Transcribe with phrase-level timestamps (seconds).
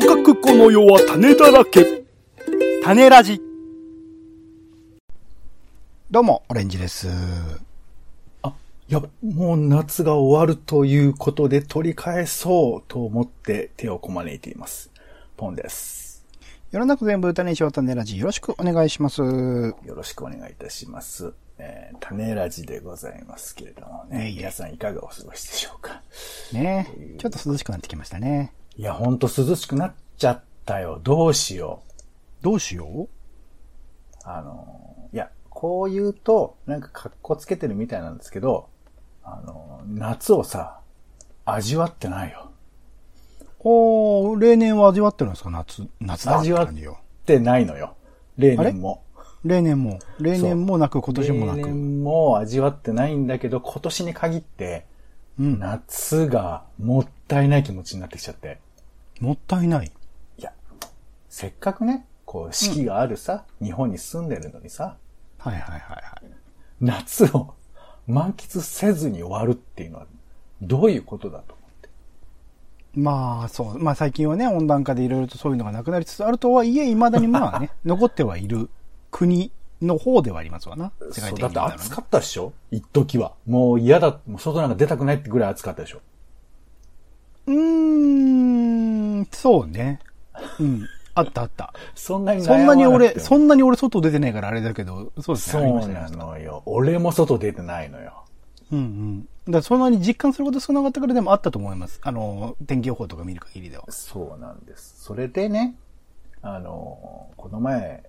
[0.00, 2.04] とかくこの世は種だらけ。
[2.84, 3.42] 種ラジ。
[6.08, 7.08] どうも、オレンジです。
[8.42, 8.54] あ、
[8.86, 14.92] やばい、もう夏が終わるということで取り返そうと思って手をこまねいています。
[15.36, 16.24] ポンです。
[16.70, 19.20] 世の中全部種にしよう種ラジよろしくお願いします。
[19.20, 21.32] よろしくお願いいたします。
[21.58, 26.02] えー、種ラジでございますけれどもね、いえいえ皆さんいかがお過ごしでしょうか。
[26.52, 26.88] ね
[27.18, 28.52] ちょっと涼しくなってきましたね。
[28.78, 31.00] いや、ほんと涼しくなっちゃったよ。
[31.02, 31.82] どうしよ
[32.40, 32.44] う。
[32.44, 33.08] どうしよ
[34.22, 38.68] あの、いや、こう言うと、なんか格好つけてるみたいなんですけど、
[39.24, 40.78] あの、夏をさ、
[41.44, 42.52] 味わってないよ。
[43.40, 45.50] うおー、例年は味わってるんですか？
[45.50, 46.68] 夏、夏だって味わっ。
[47.26, 47.96] てないのよ。
[48.36, 49.02] 例年も。
[49.44, 49.98] 例年も？
[50.20, 51.68] 例年もなく今年もな例く。
[51.68, 54.86] 年も味わってないんだけど、今年に限って、
[55.40, 55.58] うん。
[55.58, 58.60] 夏がもったいない気持ちになってきちゃって。
[59.20, 59.92] もったいない。
[60.38, 60.52] いや、
[61.28, 64.96] せっかくね、こう、四季があるさ、日本に住んでるのにさ、
[65.38, 66.30] はいはいはいはい。
[66.80, 67.54] 夏を
[68.06, 70.06] 満喫せずに終わるっていうのは、
[70.62, 71.88] どういうことだと思って？
[72.94, 73.78] まあそう。
[73.78, 78.68] まあ最近はね、温暖化でいろいろとそういうのがなくなりつつあるとはいえ、未だにまあね、 残ってはいる
[79.10, 80.92] 国の方ではありますわな。
[81.12, 82.52] 世界的にねだって暑かったっしょ？
[82.70, 83.34] 一時は。
[83.46, 86.00] もう嫌だ、もう外なんか出たくないってぐらい暑かったでしょ？
[87.46, 88.77] うーん、
[89.30, 90.00] そうね。
[90.60, 90.88] うん。
[91.14, 91.72] あったあった。
[91.94, 95.80] そんなに悩そんなに俺、そんなに俺外出てないからあれだけど、そうですね。
[95.82, 96.62] そうなのよ。
[96.66, 98.24] 俺も外出てないのよ。
[98.70, 98.78] うん
[99.46, 99.52] うん。
[99.52, 102.00] だそんなに実感すること少なかったからでもあったと思います。
[102.02, 103.84] あの、天気予報とか見る限りでは。
[103.88, 105.02] そうなんです。
[105.02, 105.74] それでね、
[106.42, 108.04] あの、この前、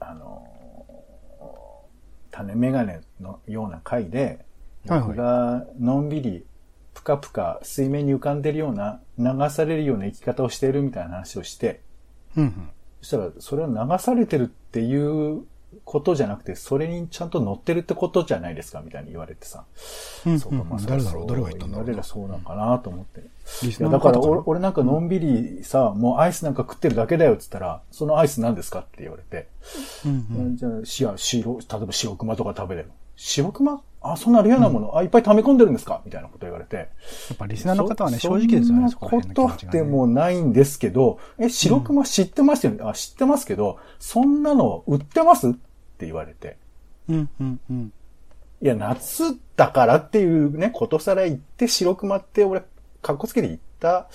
[0.00, 0.46] あの、
[2.30, 4.44] 種メガネのような回で、
[4.86, 6.44] 僕がのんびり、
[6.94, 11.80] ぷかぷか水面に浮かんでるような、流されるような生き方をしているみたいな話をして、
[12.36, 12.70] うんうん。
[13.00, 15.44] そしたら、それは流されてるっていう
[15.84, 19.64] ことじゃなくて、それにちゃんと乗ってるってことじゃないですか、みたいに言われてさ。
[20.26, 23.20] うんそうか、まあ、うん誰だろう誰が言ったんだろう誰がそうなんかなと思って。
[23.66, 29.48] いや、だから俺俺なんかのんびりさ、もうアイスなんか食ってるだけだよって言ったら、そのアイス何ですかって言われて、
[30.04, 30.56] うんうん。
[30.56, 32.90] じゃあ、し白、例えば白熊とか食べれる。
[33.16, 36.02] 白熊あ、そんなレアなもの、あ、いっぱい溜め込んでるんですか？
[36.04, 36.76] みたいなこと言われて。
[36.76, 36.82] や
[37.34, 46.56] っぱリスナーの方はね、正直ですよね、そこことでもないんですけど、え、白熊知ってますよね、あ、知ってますけど、そんなの売ってますって言われて。
[47.08, 47.92] うんうんうん。
[48.60, 52.62] いや、夏だからっていうね、ことさら言って、白熊って俺、
[53.02, 54.08] 格好つけて言った、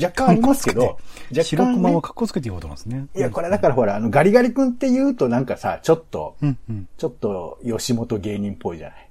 [0.00, 0.94] 若干ありますけど、若
[1.30, 3.06] 干、ね、白熊を格好つけて言おうと思いますね。
[3.14, 6.88] いや、これだからほら、あの、ガリガリ君って言うとなんかさ、ちょっと、うんうん。
[6.96, 9.08] ちょっと吉本芸人っぽいじゃない？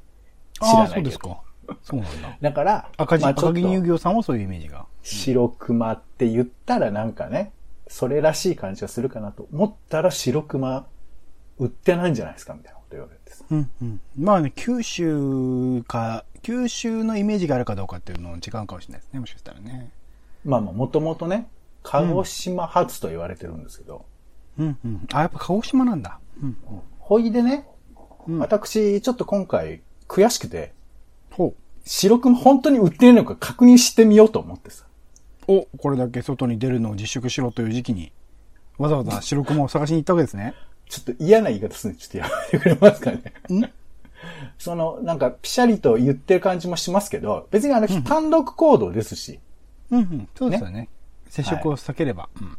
[0.53, 0.93] 知らないけど。
[0.95, 1.41] そうですか。
[1.83, 2.37] そうなんだ。
[2.41, 4.85] だから、赤字、まあ赤木乳業さんはそういうイメージが。
[5.03, 7.51] 白熊って言ったらなんかね、
[7.87, 10.85] それらしい感じがするかなと思ったら白熊
[11.59, 13.43] 売ってないんじゃないですかみたいなこと言われてさ。
[13.49, 14.01] うんうん。
[14.17, 19.89] まあね、九州か、九州のイメージがあるかどうかっていうのは違うかもしれないですね、もしかしたらね。
[20.47, 21.49] まあまあ、もともとね、
[21.83, 24.05] 鹿児島発と言われてるんですけど、
[24.57, 25.07] うんうん。
[25.11, 26.19] あ、やっぱ鹿児島なんだ。
[26.41, 26.81] うんうん。
[26.99, 27.67] ほいでね、
[28.27, 30.73] うん私、ちょっと今回悔しくて、
[31.31, 31.53] ほ
[31.85, 34.85] 白熊本当に売っているのか確認してみようと思ってさ。
[35.47, 35.53] う。
[35.53, 38.11] お、これだけ外に出るのを自粛しろという時期に、
[38.77, 40.53] わざわざ白熊を探しに行ったわけですね。
[40.89, 43.33] ちょっと嫌な言い方するんで、ちょっとやめてくれますかね。
[43.53, 43.69] ん？
[44.57, 49.39] その、なんか、ピシャリと言ってる感じもしますけど、別にあの、単独行動ですし、
[49.91, 50.29] うんうん。
[50.35, 50.89] そうですよね。
[51.29, 52.29] 接触を避ければ。
[52.41, 52.57] うん。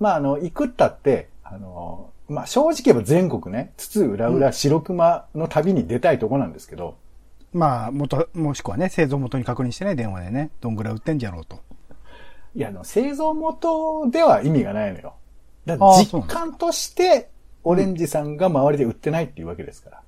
[0.00, 6.96] まあ、あの、行くったって、あの、まあ、正直言えば全国ね、津々浦々白熊の旅に出たいとこなんですけど、
[7.52, 11.60] まあ、元、もしくはね、製造元に確認してね、電話でね、どんぐらい売ってんじゃろうと。
[12.54, 15.14] いや、あの、製造元では意味がないのよ。
[15.64, 17.30] だ実感として、
[17.64, 20.02] オレンジさんが周りで売ってないっていうわけですから。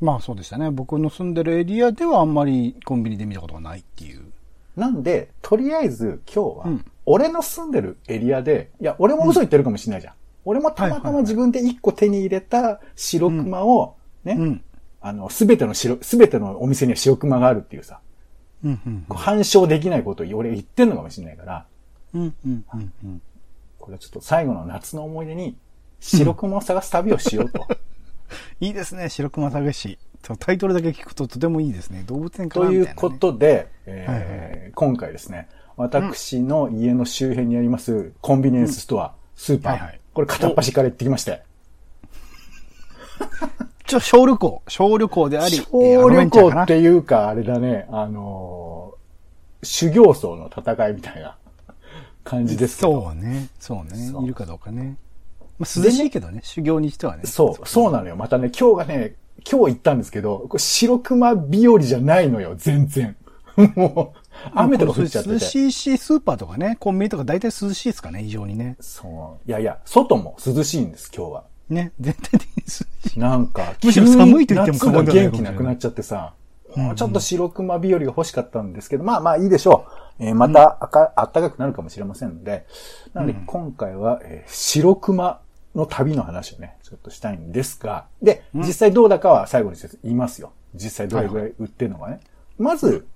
[0.00, 0.70] まあそうでしたね。
[0.70, 4.29] 僕の住んでるエリアではあんまりコンビニで見たことがないっていう。
[4.76, 10.14] なんで、とりあえず今日はうん、俺の住んでるエリアで、いや、俺も嘘言ってるかもしれないじゃん。
[10.44, 14.64] 俺もたまたま自分で一個手に入れた白熊を、ね、うん。
[15.00, 18.00] あの、すべての白、すべてのお店には白熊があるっていうさ、
[18.64, 19.04] うん、うん。
[19.08, 21.66] こう反証できないことを俺言ってんのかもしれないから。
[23.78, 25.56] これはちょっと最後の夏の思い出に、
[26.00, 27.66] 白熊を探す旅をしようと。
[28.60, 29.98] いいですね、白熊探し。
[30.38, 32.04] タイトルだけ聞くととてもいいですね。
[32.06, 32.94] 動物園かなという。
[32.94, 41.42] ことで、えーはいは今回ですね、私の家の周辺にありますコンビニエンスストア、スーパー、はいはいこれ片っ端から行ってきまして、
[43.86, 44.62] ちょ、小旅行。
[44.68, 49.00] 小旅行であり、小旅行っていうか、あれだね、あのー
[49.62, 51.36] 修行僧の戦いみたいな
[52.24, 53.02] 感じですけど。
[53.02, 53.48] そうね。
[53.58, 54.96] そうねそういるかどうかね。
[55.58, 57.24] まあ、涼しいけどね、修行にしてはね。
[57.24, 58.16] そう、そうなのよ。
[58.16, 59.16] またね、今日がね、
[59.48, 63.16] 今日行ったんですけど、これ白熊日和じゃないのよ、全然。
[63.74, 64.18] もう、
[64.54, 65.44] 雨とか降っちゃって涼て。
[65.44, 68.76] しいし、スーパーとかね、コンビニとか大体涼しいですかね、異常にね。
[68.80, 69.48] そう。
[69.48, 71.44] いやいや、外も涼しいんです、今日は。
[71.68, 72.66] ね、全体的に涼
[73.10, 73.18] しい。
[73.18, 76.34] なんか、むしろ寒いと言っても過言ではない元気なくなっちゃってさ、
[76.76, 79.86] もうちょっと白熊日和が欲しかったんですけど、まあまあいいでしょ
[80.20, 80.24] う。
[80.24, 82.66] えーまたあか、あったかくなるかもしれませんので、
[83.14, 85.40] なので今回は、えー白熊
[85.74, 90.52] の旅の話をね、ちょっとしたいんですが、で、実際どうだかは最後に言いますよ。
[90.74, 92.20] 実際どれぐらい売ってるのかね。
[92.58, 93.06] まず、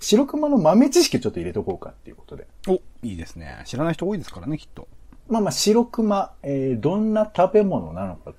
[0.00, 2.46] 白熊の豆知識をちょっと入れとこうかっていうことで。
[2.68, 3.62] お、いいですね。
[3.66, 4.88] 知らない人多いですからね、きっと。
[5.28, 8.32] まあまあ、白熊、えーどんな食べ物なのか。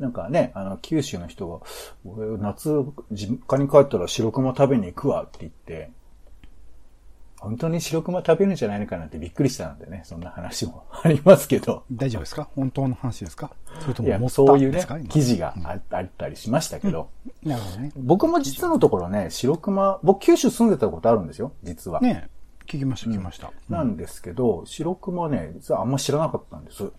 [0.00, 1.60] なんかね、あの、九州の人が、
[2.04, 5.90] 俺、夏、実家に帰ったら白熊食べに行くわって言って、
[7.44, 11.84] 本当に白熊食べるんじゃないのかなってびっくりしたのでね、そんな話もありますけど。
[11.92, 12.48] 大丈夫ですか？
[12.56, 13.52] 本当の話ですか？
[13.80, 17.10] それといやも、持ったそういうね記事がああったりしましたけど、
[17.42, 17.92] なるほどね。
[17.96, 22.00] 僕も実のところね、白熊、僕九州住んでたことあるんですよ、実は。
[22.00, 22.28] ね
[22.66, 23.52] 聞きました、聞きました。
[23.68, 26.90] なんですけど、白熊ね、実はあんま知らなかったんです。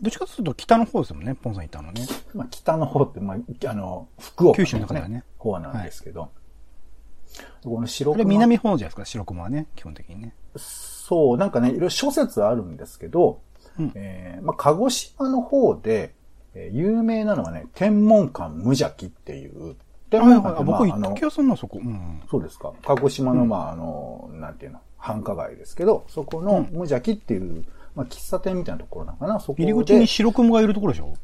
[0.00, 2.06] どっちかというと北の方ですもんね、ポンさんいたのね。
[2.32, 5.24] まあ、北の方って、まあ、あの、福岡九州の中ではね。
[5.38, 6.30] 方なんですけど、
[7.64, 8.34] この白これ熊。
[8.34, 10.34] 南方じゃないですか、白熊はね、基本的にね。
[10.56, 13.40] そう、なんかね、いろいろ諸説あるんですけど、
[13.78, 16.14] うんえーまあ、鹿児島の方で、
[16.54, 19.76] えー有名なのはね、天文館無邪気っていう、
[20.10, 21.78] 天文館あ、僕行った気、がするな、そこ。
[21.82, 22.22] うん。
[22.30, 22.72] そうですか。
[22.82, 27.64] 鹿児島の、まあ、あの、なんていうの、繁華街ですけど、そこの無邪気っていう、
[27.94, 29.64] まあ、喫茶店みたいなところなのかな、そこで。
[29.64, 31.14] 入り口に白熊がいるところでしょ？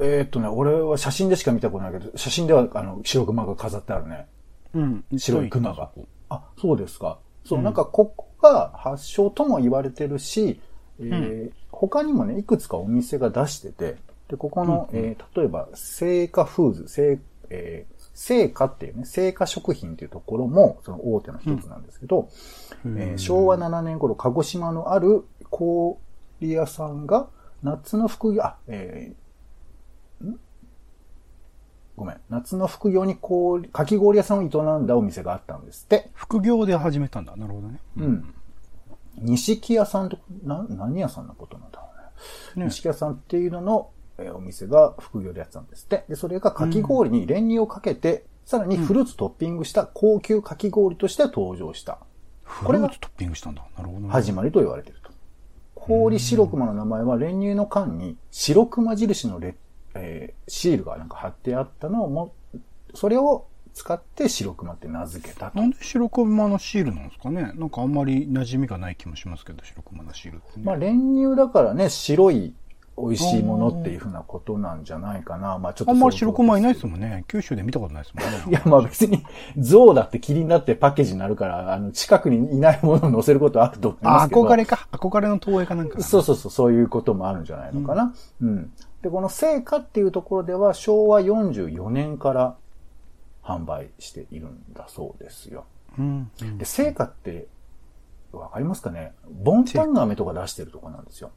[0.00, 4.26] えーっとね、俺は写真でしか見たことないけど、写真では、あの、白熊が飾ってあるね。
[4.74, 5.04] うん。
[5.18, 5.90] 白い熊が。
[6.28, 7.18] あ、そうですか。
[7.44, 10.60] そう、なんかここが発祥とも言われてるし、
[11.00, 13.96] えー他にもね、いくつかお店が出してて、
[14.28, 17.18] で、ここの、えー例えば、聖火フーズ、聖、
[17.50, 22.28] えー、聖火っていうね、聖火食品っていうところも、その大手の一つなんですけど、
[22.84, 25.96] えー昭和7年頃、鹿児島のある氷
[26.40, 27.28] 屋さんが、
[27.62, 29.16] 夏の副業、あ、えーん
[31.96, 32.20] ごめん。
[32.28, 36.10] 夏の副業に氷、かき氷屋さんを営んだお店があったんですって。
[36.14, 37.36] 副業で始めたんだ。
[37.36, 37.80] なるほどね。
[37.98, 38.34] うん。
[39.18, 41.86] 錦屋さんと、な、何屋さんのことなんだろ
[42.56, 42.64] うね。
[42.64, 46.04] ね錦屋さんっていうのの、えーお店が副業でやってたんですって。
[46.08, 51.98] で、それがかき氷に練乳をかけて、さらにフルーツトッピングした高級かき氷として登場した。
[52.42, 53.64] フルーツトッピングしたんだ。
[53.76, 54.08] なるほどね。
[54.10, 55.10] 始まりと言われていると。
[55.74, 59.56] 氷白熊の名前は練乳の缶に白熊印のレ、
[59.94, 62.34] えーシールがなんか貼ってあったのをも、
[62.94, 65.66] それを使って白熊って名付けたとな。
[65.66, 67.52] んで白熊のシールなんですかね？
[67.54, 70.64] なんかあんまり馴染みがない気もしますけど、白熊のシールってね。
[70.64, 72.54] まあ練乳だからね、白い
[72.96, 75.58] 美味しいものっていうふうなことなんじゃないかな。
[75.58, 77.00] まあちょっとあんまり白熊いないですもん。
[77.00, 77.24] ね。
[77.26, 78.44] 九州で見たことないですもんね。
[78.48, 79.24] いや、まあ別に、
[79.58, 84.42] 象だってキリンだってパッケージになるから、あの、近くにいないものを載せることはあると思いまあ、すけど。
[84.44, 84.86] 憧れか。
[84.92, 86.04] 憧れの投影かなんかな。
[86.04, 88.14] そうそうそう、そういうこともあるんじゃないのかな。
[88.40, 88.72] うん。
[89.04, 92.56] で、この聖火っていうところでは昭和44年から
[93.42, 95.66] 販売しているんだそうですよ。
[95.98, 96.30] うん。
[96.40, 97.46] うんで、聖火って、
[98.32, 99.12] わかりますかね？
[99.30, 101.30] ボンタン飴とか出してるとこなんですよ。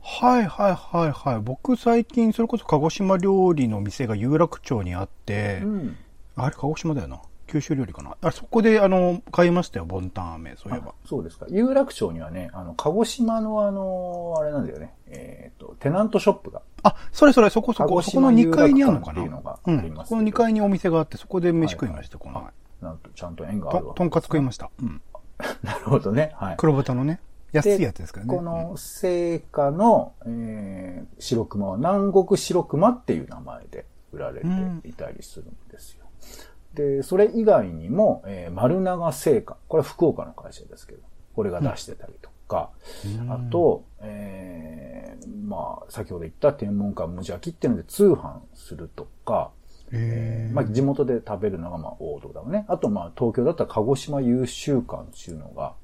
[0.00, 1.40] はいはいはいはい。
[1.40, 5.96] 僕最近、それこそ鹿児島料理の店が有楽町にあって、うん。
[6.36, 7.20] あれ鹿児島だよな。
[7.48, 8.16] 九州料理かな。
[8.20, 10.94] あそこで、あの、買いましたよ、ボンタン飴、そういえば。
[11.04, 11.46] そうですか。
[11.48, 14.94] 有楽町にはね、あの、鹿児島のあの、あれなんだよね。
[15.06, 16.62] えっ、と、テナントショップが。
[16.82, 19.20] あ、それそれ、そこそこ、そこの2島有楽階にあるのかな。
[19.20, 19.78] 館っていうのがうん。
[19.78, 22.52] ありまこの2階にお店があって、そこで飯食いました、この前。
[22.82, 23.94] なんと、ちゃんと縁があるわ。
[23.94, 24.70] ととんかつ食いました。
[24.82, 25.00] うん。
[25.62, 26.32] なるほどね。
[26.36, 26.56] はい。
[26.58, 27.20] 黒豚のね、
[27.52, 28.36] 安いやつですからね。
[28.36, 34.46] この聖火の、えー、白熊は南国白熊っていう名前で売られて
[34.84, 36.04] いたりするんですよ。
[36.78, 39.56] で、それ以外にも、えー、丸長製菓。
[39.66, 41.02] これは福岡の会社ですけど、
[41.34, 42.70] これが出してたりとか、
[43.20, 49.50] うんあと、えー、まあ、先ほど言った天文館無邪気っていうので通販するとか、
[49.90, 52.64] へーまあ、地元で食べるのがまあ王道だわね。
[52.68, 55.74] あとまあ、東京だったら鹿児島優秀館っていうのが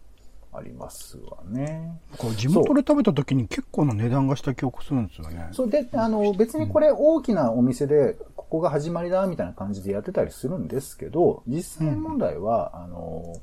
[0.52, 2.00] ありますわね。
[2.36, 5.48] 地元で食べた時に結構な値段がした記憶するんですよね。
[5.50, 8.16] そうで、あの、別にこれ大きなお店で、
[8.54, 13.34] ここが始まりだ、みたいな感じでやってたりするんですけど、実際問題は、あの、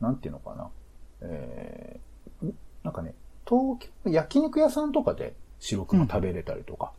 [0.00, 0.70] なんていうのかな。
[1.20, 3.14] えー、なんかね、
[3.48, 6.90] 東京の焼肉屋さんとかで白熊食べれたりとか。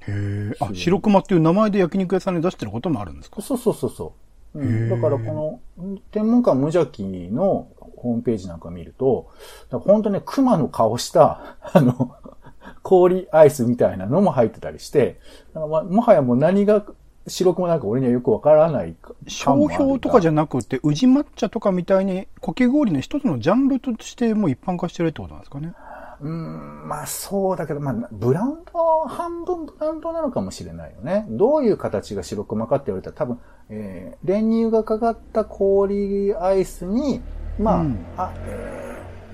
[0.00, 0.56] へえ。
[0.58, 3.42] あ、白熊っていう名前で焼肉屋さんに出してることもあるんですか？
[3.42, 4.14] そうそうそうそ
[4.54, 4.58] う。
[4.58, 9.28] うん、だからこの、天文館無邪気のホームページなんか見ると、
[9.70, 12.16] 本当ね、熊の顔した、あの、
[12.82, 15.20] 氷アイスみたいなのも入ってたりして、
[15.54, 16.82] もはやもう何が
[17.26, 25.74] 白熊なんか俺にはよくわからないか商標とかじゃななくて、宇治抹茶とかみたいに、かき氷の一つのジャンルとしてもう一般化してるってことなんですかね。
[26.20, 31.26] うーん、まあそうだけど、まあブランド、半分ブランドなのかもしれないよね。
[31.28, 33.38] どういう形が白熊かって言われたら多分、
[33.68, 37.20] えー、練乳がかかった氷アイスに、
[37.58, 38.82] まあ、うんあ、えー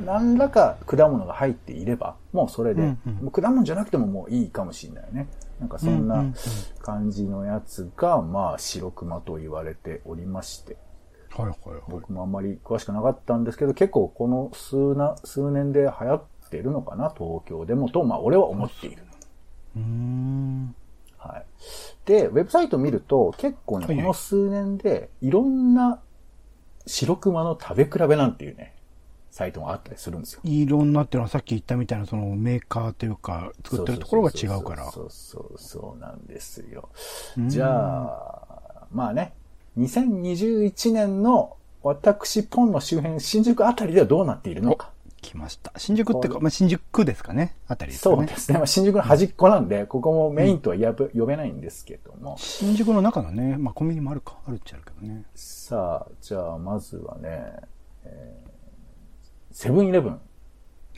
[0.05, 5.29] 何らか果物が入っていれば、もうそれで、うんうんもう果物じゃなくてももういいかもしれないよね。
[5.61, 6.35] なんかそんなん
[6.81, 10.77] 感じのやつが、まあ白熊と言われておりまして。
[11.31, 11.83] はいはいはい。
[11.89, 19.03] 僕もあんまり詳しくなかったんですけど、結構この数な、数年で流行ってるのかな、東京でもと、まあ俺は思っている。
[19.77, 20.75] うーん。
[21.19, 21.47] はい。
[22.07, 26.01] で、ウェブサイト見ると、結構ね、はいこの数年で、いろんな
[26.87, 28.75] 白熊の食べ比べなんていうね、
[29.31, 30.41] サイトがあったりするんですよ。
[30.45, 34.91] いろんなっていうのはさっき言ったみたいなそのメーカーというか作ってるところが違うから。
[34.91, 36.89] そうそうそう、なんですよ。
[37.37, 39.35] うんじゃあ、まあね、
[39.79, 44.93] 2021年の私、ポンの周辺、新宿あたりではどうなっているのか。
[45.21, 45.73] 来ました。
[45.77, 47.57] 新宿ってか、まあ、新宿区ですかね。
[47.67, 48.17] あたりですかね。
[48.17, 48.59] そうですね。
[48.59, 52.37] まあ、新宿の端っこなんで、ここもメインとは呼べ呼べないんですけども。
[52.39, 54.37] 新宿の中のね、まあコンビニもあるか。
[54.47, 55.25] あるっちゃあるけどね。
[55.35, 57.55] さあ、じゃあ、まずはね、
[58.05, 58.48] えー
[59.53, 60.21] セブンイレブン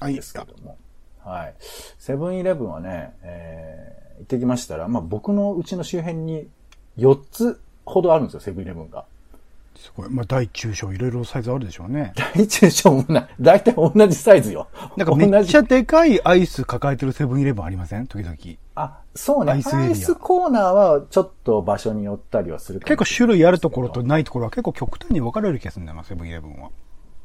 [0.01, 0.41] あ、いいでですか。
[0.43, 0.77] すけども。
[1.25, 1.55] はい。
[1.99, 6.47] セブンイレブンはね、えー行ってきましたら、まあ僕のうちの周辺に
[6.99, 9.07] 4つほどあるんですよ、セブンイレブンが。
[9.75, 10.11] すごい。
[10.11, 12.13] まあ大中小いろいろサイズあるでしょうね。
[12.37, 13.29] 大中小もない。
[13.41, 14.69] 大体同じサイズよ。
[14.99, 18.07] なんかめっちゃでかいアイス抱えてるセブンイレブンありません？
[18.09, 18.37] 時々。
[18.75, 19.53] あ、そうね。
[19.53, 26.69] アイアイスコーナーはちょっと場所によったりはする結構種類あるところとないところは結構極端に分かれる気がするんだよな、セブンイレブンは。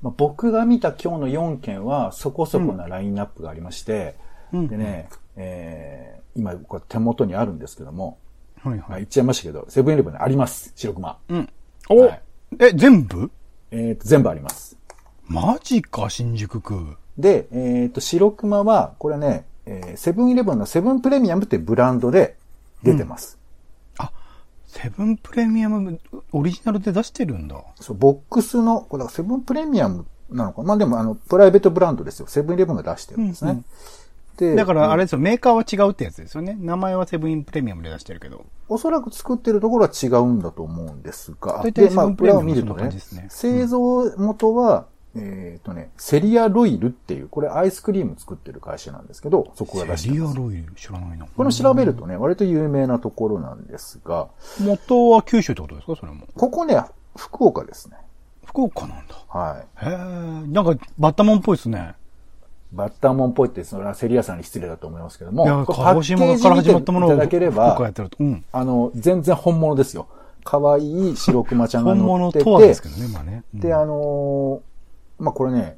[0.05, 4.15] まあ、僕が見た今日の4件はそこそこなラインナップがありまして、
[4.53, 8.19] うんでね、えー、今これ手元にあるんですけども、
[8.61, 8.79] はいはい。
[8.81, 11.17] まあ言っちゃいましたけど、セブンイレブンにあります、白熊。
[11.27, 11.49] うん。
[11.89, 12.21] お、はい
[12.59, 13.31] え、全部？
[13.71, 14.77] えっ、と、全部あります。
[15.27, 16.97] マジか、新宿区。
[17.17, 22.37] で、えっ、と、白熊は、これね、えーセブンイレブンのセブンプレミアムってブランドで
[22.83, 23.39] 出てます。
[24.75, 25.99] あ、セブンプレミアム
[26.31, 27.55] オリジナルで出してるんだ。
[27.79, 30.67] そう、ボックスの、これセブンプレミアムなのかな？
[30.67, 32.27] まあでも、あの、プライベートブランドですよ。
[32.27, 33.51] セブンイレブンが出してるんですね。
[33.51, 33.65] うんうん
[34.35, 36.57] で、だからあれうんですよ、メーカーは違うってやつですよね。
[36.59, 38.45] 名前はセブンプレミアムで出してるけど。
[38.67, 50.35] おそらく作ってるところは違うんだと思うんですが、大体で、まあ、裏を見るとねね製造元は、えっ、とね、セリアロイルっていう、これアイスクリーム作ってる会社なんですけど、そこが出してセリます。
[50.35, 51.25] アロイル知らないな。
[51.35, 54.27] これ調べるとね、割と有名なところなんですが、
[54.59, 55.95] 元は九州ってことですか？
[55.95, 56.27] それも。
[56.35, 56.79] ここね、
[57.15, 57.97] 福岡ですね。
[58.45, 59.15] 福岡なんだ。
[59.29, 59.85] はい。
[59.85, 59.97] へえ、
[60.51, 61.93] なんかバッタモンっぽいですね。
[62.73, 68.17] バッターモンっぽいって、それはセリアさんに失礼だと思いますけども、いや、鹿児島から始まったものをいただければ福岡やってると。
[68.19, 68.43] うん。
[68.51, 70.07] あの、全然本物ですよ。
[70.43, 73.43] 可愛い白熊ちゃんが本乗ってて、物とはですけどね、まあね。
[73.53, 74.74] うんで、あのー
[75.19, 75.77] まあ、これね、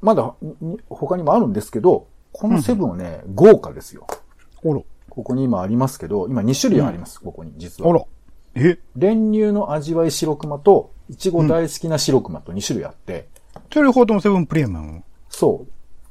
[0.00, 4.06] まだに他にもあるんですけど、このセブンはね、豪華ですよ。
[4.08, 7.90] あら、ここに今ありますけど、今2種類あります、ここに、実は。
[7.90, 8.04] あら。
[8.54, 13.28] え、練乳の味わい白熊と、いちご大好きな白熊と2種類あって、
[13.72, 15.02] それ両方ともセブンプレミアム？
[15.28, 15.66] そ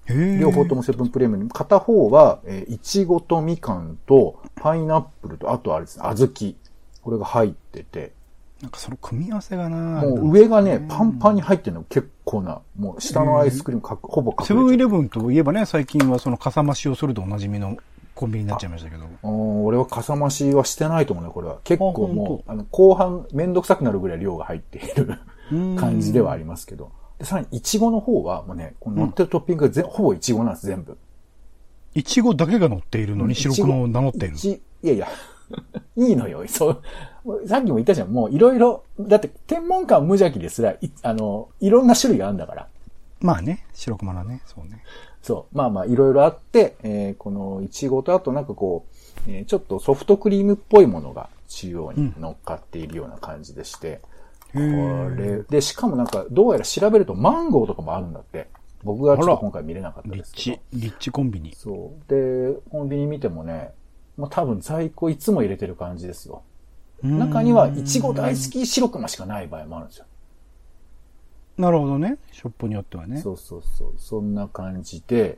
[0.07, 0.13] う。
[0.39, 1.50] 両方ともセブンプレミアム。
[1.50, 6.55] 片方は、えーいちごとみかんと、パイナップルと、あとあれですね、小豆。
[7.01, 8.13] これが入ってて、
[8.65, 14.77] なんかその組み合わせがなもう上がね、パンパンに入ってるの結構な、もう下のアイスクリームかほぼセブンイる。
[14.77, 17.77] レブンといえばね、最近はそのかさ増しをするとおなじみの
[18.15, 19.05] コンビニになっちゃいましたけど。
[19.05, 21.60] うん俺はかさ増しはしてないと思うね、これは。
[21.63, 25.19] 結構もう、あの、後半めんどくさくなるぐらい量が入っている
[25.51, 26.91] うん感じではありますけど。
[27.19, 30.98] で、さらに、いちごの方は、もうね、この乗ってるトッピングがぜ、ほぼいちごなんです、全部。
[31.93, 35.07] いちごだけが乗っているのに白熊を名乗っているいやいや、
[35.95, 36.81] いいのよ、そう。
[37.48, 42.67] さっきも言ったじゃん、もういろいろ、だって、天文館無邪気ですら、いあの、いろんな種類があるんだから。
[43.20, 44.84] まあね、白熊だね、そうね。
[45.22, 45.58] そう。
[45.58, 48.86] まあまあ、いろいろあって、えーこのいちごとあとなんかこ
[49.27, 54.01] う、えーちょっとソフトクリームっぽいものが中央に乗っかっているような感じでして、
[54.53, 58.48] これ、で、しかもなんか、どうやら調べるとマンゴーとかもあるんだって。
[58.84, 61.55] 僕がちょっと今回見れなかったですけリッチど。、リッチコンビニ。
[61.55, 62.10] そう。
[62.10, 63.72] で、コンビニ見てもね、
[64.15, 66.44] もう多分在庫いつも入れてる感じですよ。
[67.05, 70.05] 中には、いちご大好き白熊しかない場合もあるんですよ。
[71.57, 72.17] なるほどね。
[72.31, 73.21] ショップによってはね。
[73.21, 73.93] そうそうそう。
[73.97, 75.38] そんな感じで、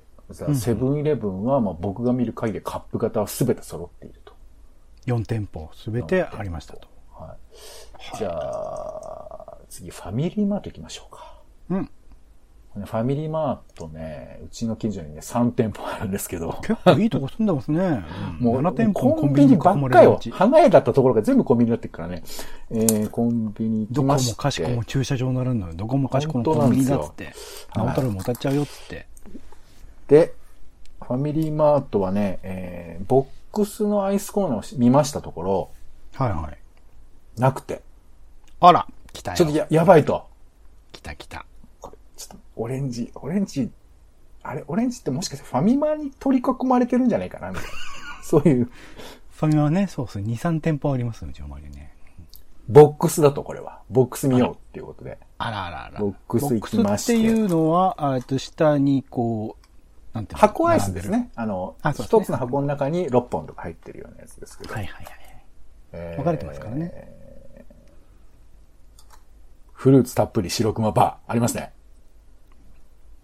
[0.54, 4.34] セブンイレブンは、まあ僕が見る限りカップ型は全て揃っていると。
[5.06, 6.88] 4店舗すべてありましたと。
[7.14, 7.36] は
[8.14, 8.18] い。
[8.18, 11.42] じゃあ、次、ファミリーマート行きましょうか。
[11.70, 11.90] うん。
[12.86, 18.04] ファミリーマートね、うちの近所にね、3店舗あるんですけど、結構いいとこ住んでますね。
[18.40, 22.24] う んもう7店舗コンビニばっかよ離れだったところが全部コンビニになってるからね。
[22.72, 24.14] えー、コンビニどこも。
[24.36, 25.74] かしこも駐車場になるのよ。
[25.74, 27.26] どこもかしこもコンビニだっつって。
[27.26, 27.34] はい
[27.78, 29.08] 直太郎も歌っちゃうよっつって。
[30.08, 30.34] で、
[31.02, 35.70] ファミリーマートはね、えー、ボックスのアイスコーナーをし見ましたところ、
[36.16, 37.40] はいはい。
[37.40, 37.82] なくて。
[38.60, 39.38] あら、来たよ。
[39.38, 40.26] ちょっとや、やばいと。
[40.92, 41.46] 来た来た。
[42.58, 43.72] オレンジ、オレンジ、
[44.44, 47.70] あれ、オレンジってもしかしてファミマに取り囲まれてるんじゃないかなみたいな。
[48.24, 50.20] そういう、ファミマはね、そうっす。
[50.20, 51.94] 2、3店舗ありますうちの周りにね。
[52.68, 53.82] ボックスだとこれは。
[53.90, 55.18] ボックス見ようっていうことで。
[55.38, 56.00] あらあらあら。
[56.00, 61.10] ボックス行きましてボックスっていうのは、あえっと、下にこう、なんていうの箱アイスです。
[61.10, 61.30] ね。
[61.36, 64.74] あの、あそうですね一つの箱の中に6本とか入ってるようなやつですけど。
[64.74, 65.16] はいはいはい。
[65.94, 67.14] えー分かれてますからね。
[69.72, 71.72] フルーツたっぷり白熊バー、ありますね。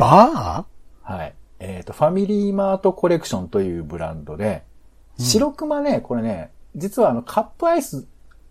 [0.03, 0.65] バ
[1.01, 1.33] はい。
[1.59, 4.63] えっ、と、ファミリーマートコレクションというブランドで、
[5.17, 8.05] 白熊ね、これね、実はあの、カップアイス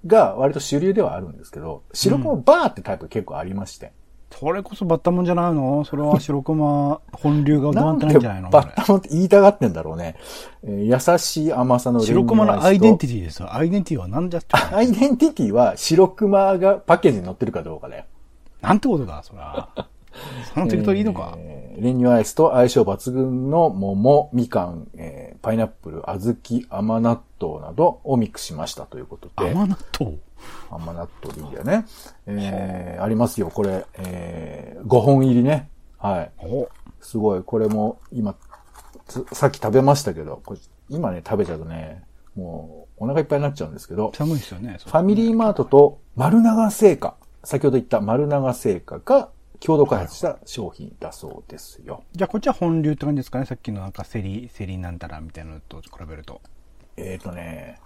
[0.06, 3.86] が割と主流ではあるんですけど、白熊バーってタイプ結構ありまして。
[3.86, 3.90] ー
[4.38, 5.84] それこそバッタモンじゃないの？
[5.84, 8.48] それは白熊本流がどうなってないんじゃないの？
[8.48, 10.16] バッタモンって言いたがってんだろうね。
[10.64, 13.54] えー優しい甘さの白熊のアイデンティィティですよ。
[13.54, 14.56] アイデンティティは何だって。
[14.56, 18.04] アイデンティティは白熊がパッケージに載ってるかどうかだよ。
[18.62, 19.68] なんてことだ、そら。
[20.54, 21.34] その適当でいいのか？
[21.38, 29.50] えー練乳アイスと相性抜群の桃、みかん、えーパイナップル、小豆、甘納豆などをミックスしましたということで。
[29.50, 30.18] 甘納豆？
[30.70, 31.86] 甘納豆でいいんだよね。
[32.26, 33.86] えーありますよ、これ。
[33.94, 35.70] えー5本入りね。
[35.98, 36.30] はい。
[36.40, 36.68] お
[37.00, 37.42] すごい。
[37.42, 38.34] これも今、
[39.06, 42.04] つさっき食べましたけど、これ今ね、食べちゃうとね、
[42.36, 44.78] もうお腹いっぱいになっちゃうんですけど、寒いですよね。
[44.84, 47.14] ファミリーマートと丸長製菓、
[47.44, 49.30] 先ほど言った丸長製菓が
[49.64, 52.02] 共同開発した商品だそうですよ。
[52.12, 53.46] じゃあこっちは本流って感じですかね？
[53.46, 56.40] さっきのなんかセリ、セリなんたらみたいなのと比べると。
[56.96, 57.80] えーとね、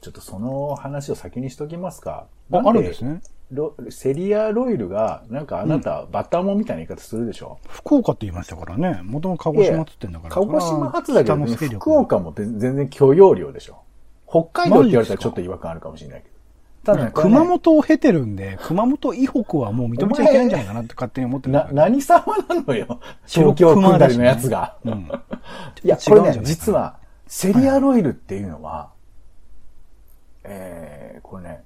[0.00, 2.26] ちょっとその話を先にしときますか。
[2.50, 3.20] あ、なあるんですね。
[3.52, 9.02] ロセリアロイルが、なんかあなた、バッターモンみたいな言い方するでしょ、福岡って言いましたからね。
[9.02, 10.34] もともと鹿児島って言ってんだから。
[10.34, 13.82] 鹿児島発だけど、ね、福岡も全然許容量でしょ
[14.28, 16.29] 北海道って言われたらちょっと違和感あるかもしれないけど。
[16.84, 23.00] ただ熊本を経てるんで、熊本以北はもう認めちゃいけないんじゃないかなって勝手に思ってな、何様なのよ。
[23.26, 24.76] 東京組んだりのやつが。
[24.84, 25.10] うん。
[25.84, 28.90] いや、これね実は、セリアロイルっていうのは、
[30.44, 31.64] えー、これね、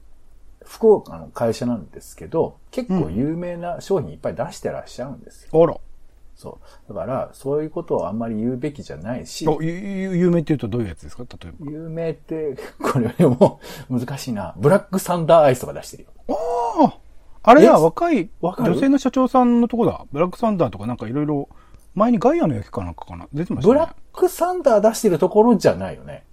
[0.64, 5.62] 福岡の会社なんですけど、結構有名な商品いっぱい出してらっしゃるんですよ。
[5.62, 5.76] あら。
[6.36, 6.92] そう。
[6.92, 11.24] だから、そういうことをあんまり言うべきじゃないし、有名って言うとどういうやつですか？
[11.42, 11.70] 例えば。
[11.70, 14.54] 有名って、これも難しいな。
[14.56, 16.10] ブラックサンダーアイスとか出してるよ。
[16.28, 16.98] ああ
[17.46, 20.04] あれだ、え若い女性の社長さんのとこだ。
[20.12, 21.48] ブラックサンダーとかなんかいろいろ、
[21.94, 23.28] 前にガイアの焼きかなんかかな？
[23.32, 23.74] 出てましたね。
[23.74, 26.24] ブラックサンダー出してるところじゃないよね。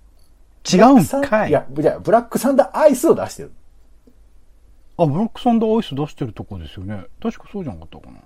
[0.71, 1.49] 違うんかい。
[1.49, 3.51] いや、じゃあブラックサンダーアイスを出してる。
[4.97, 7.03] あ、ブラックサンダーアイス出してるとこですよね。
[7.21, 8.19] 確かそうじゃなかったかな。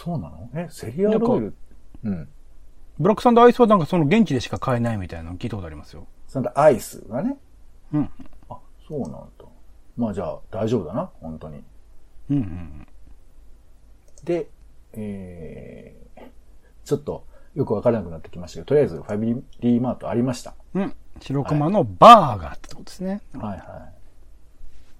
[0.00, 0.50] あ、そうなの？
[0.54, 1.54] え、セリアロイル？
[2.04, 2.28] うん。
[2.98, 6.06] ブラックサンダーアイスはなんかその現地でしか買えないみたいなの聞いたことありますよ。
[6.28, 7.36] サンダーアイスがね？
[7.92, 8.10] うん。
[8.48, 9.20] あ、そうなんだ。
[9.96, 11.62] まあじゃあ大丈夫だな、本当に。
[12.30, 12.86] うんうん
[14.24, 14.48] で、
[14.92, 16.22] えー、
[16.84, 20.54] ちょっとよくわからなくなってきましたけど、とりあえずファミリーマートありました。
[20.74, 20.82] うん。
[20.82, 20.94] うん。
[21.20, 23.20] 白熊のバーガーってことですね。
[23.34, 23.60] はいはい。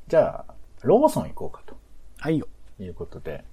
[0.08, 1.74] じゃあ、ローソン行こうか
[2.18, 2.46] はいよ。
[2.76, 3.44] ということで、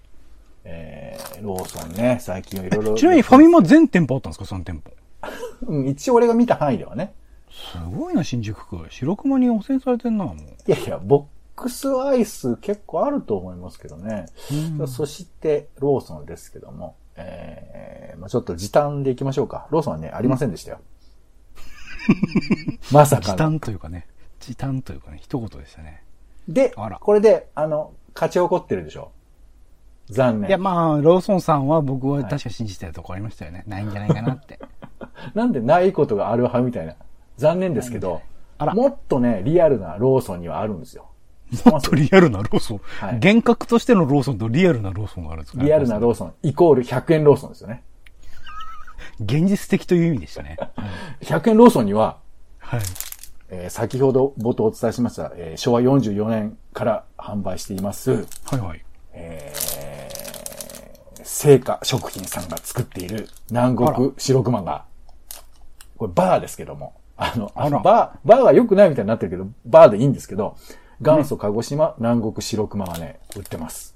[0.65, 2.95] えー、ローソンね、最近いろいろ。
[2.95, 4.45] ちなみにファミマ全店舗あったんですか？
[4.45, 4.91] その店舗。
[5.67, 7.13] うん、一応俺が見た範囲ではね。
[7.52, 8.86] すごいな、新宿区。
[8.89, 10.38] 白熊に汚染されてんな、もう。
[10.38, 14.26] いやいや、ボックスアイス結構あると思いますけどね。
[14.88, 19.67] そして、ローソンですけども、えー、まあちょっと時短で行きましょうか。
[19.69, 20.80] ローソンはね、ありませんでしたよ。
[22.91, 23.34] まさかの。
[23.34, 24.08] 時短というかね。
[24.39, 26.04] 時短というかね、一言でしたね。
[26.47, 29.12] であら、これで、あの、勝ち怒ってるでしょ。
[30.10, 30.50] 残念。
[30.50, 33.63] いや、まあ、ローソンさんは僕は確か信じてるとこありましたよね。
[33.68, 34.60] ないんじゃないかなって。
[35.34, 36.96] なんでないことがある派みたいな。
[37.38, 38.22] 残念ですけど、
[38.60, 41.08] もっとね、リアルなローソンにはあるんですよ。
[41.66, 42.80] もっとリアルなローソン？
[43.00, 45.63] はい幻覚としてのローソンとリアルなローソンがあるんですか？
[45.63, 47.84] リアルなローソン、イコール100円ローソンですよね。
[49.20, 50.58] 現実的という意味でしたね。
[51.22, 52.18] 100円ローソンには、
[52.60, 52.82] はい。
[53.50, 58.18] えー先ほど冒頭お伝えしました、えー昭和44年から販売しています、は
[58.54, 58.84] いはい。
[59.13, 59.60] えー、
[61.34, 64.86] 製菓食品さんが作っている南国白熊が、
[65.98, 70.56] これバーですけども、あの、あのバー、バーは良くないみたいになってるけど、バーでいいんですけど、
[71.02, 73.96] 元祖鹿児島南国白熊はね、売ってます。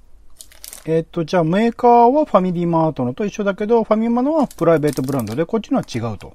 [0.88, 6.34] えっ、と、じゃあメーカーはファミリーマートのと一緒だけど、ファミマのはプライベートブランドで、こっちのは違うと。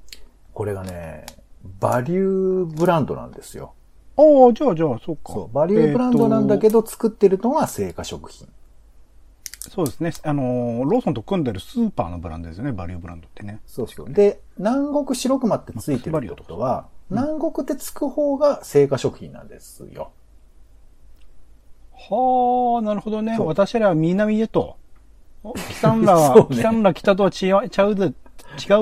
[0.54, 1.26] これがね、
[1.80, 3.74] バリューブランドなんですよ。
[4.16, 5.32] ああ、じゃあじゃあ、そっか。
[5.32, 5.52] そう。
[5.52, 8.46] バリューブランドなんだけど、ど、作ってるのは成果食品。
[9.74, 10.12] そうですね。
[10.22, 13.60] あのー、ローソンと組んでるスーパーのブランドですよね、バリューブランドってね。
[13.66, 14.12] そうそう。
[14.12, 20.12] で、南国白熊ってついてるってことは、南国ってつく方が成果食品なんですよ。
[21.94, 23.38] はあ、なるほどね。
[23.38, 24.76] 私らは南へと。
[25.42, 28.10] おキサンラは、 そうねキサンラ北とは違う、ちゃうで、違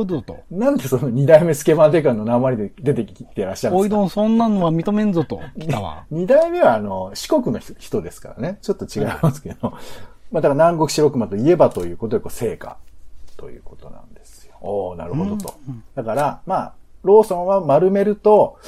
[0.01, 0.41] うぞと。
[0.51, 3.97] なんでその二代目スケバンデカの名前で出てきてらっしゃるんですか？
[3.97, 6.05] おいどんそんなのは認めんぞと、北は。
[6.11, 8.59] 二代目はあの、四国の人人ですからね。
[8.63, 9.75] ちょっと違いますけど。
[10.31, 12.77] まあだから南国白熊といえばということで、こう、成果
[13.37, 14.55] ということなんですよ。
[14.61, 15.55] おーなるほどと。
[15.95, 18.59] だから、まあ、ローソンは丸めると、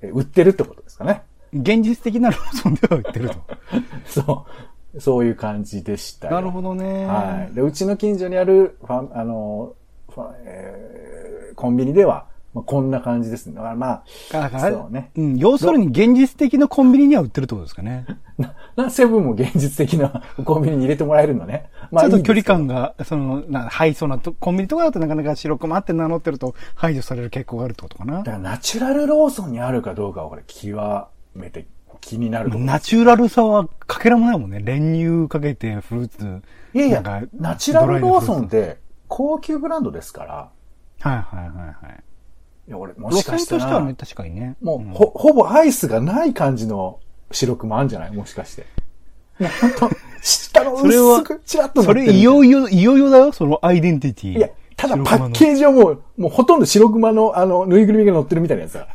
[0.00, 1.22] え売ってるってことですかね。
[1.52, 3.36] 現実的なローソンでは売ってると。
[4.06, 4.46] そ
[4.94, 5.00] う。
[5.00, 6.34] そういう感じでしたよ。
[6.34, 7.06] なるほどね。
[7.06, 7.54] はい。
[7.54, 9.72] で、うちの近所にあるファン、あの、
[10.10, 13.54] ファンえーコンビニでは、まあ、こんな感じですね。
[13.54, 18.06] だからまだからそうねうん、要するに現実的なコンビニには売ってるってことですかね。
[18.08, 18.16] あ、
[18.76, 21.70] な、な、セブンも現実的な コンビニに入れてもらえるのね。
[21.90, 28.24] まあちょっと距離感が、その、な、配送なと、コンビニとかだとなかなか白熊って名乗ってると排除される傾向があるってことかなだ。
[28.24, 30.80] からナチュラルローソンにあるかどうかはこれ極
[31.34, 31.66] めて
[32.00, 34.60] 気になるナチュラルさはかけらもないもんね。
[34.62, 36.42] 練乳かけてフルーツ。
[36.74, 40.50] いやいやナチュラルローソンって高級ブランドですから、
[41.00, 42.04] はいはいはいはい。
[42.68, 44.56] いや、俺も路しかしたら、線としてはね、確かにね。
[44.60, 47.00] もう、んほ、ほぼアイスがない感じの
[47.32, 48.12] 白熊あるんじゃない？
[48.12, 48.66] もしかして。
[49.40, 49.90] いや、ほんと、
[50.22, 54.36] 下のそれは薄くチラッとそれいよいよ、いよいよだよ、そのアイデンティティ。
[54.36, 58.88] いや、ただパッーケージはもう、もうほとんど白熊のあの、ぬいぐるみが乗ってるみたいなやつだか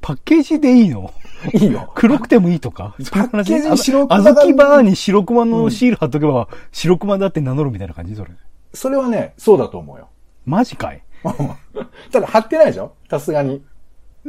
[0.00, 1.12] パッケージでいいの？
[1.52, 1.60] ら。
[1.60, 1.90] いいよ。
[1.94, 2.94] 黒くてもいいとか？
[3.12, 8.16] パッケージに白熊あがずきバーに白熊のシール貼っとけば、白熊だって名乗るみたいな感じ？
[8.16, 8.30] それ。
[8.74, 10.08] それはね、そうだと思うよ。
[10.44, 11.02] マジかい
[12.10, 12.94] ただ貼ってないでしょ？
[13.08, 13.64] さすがに。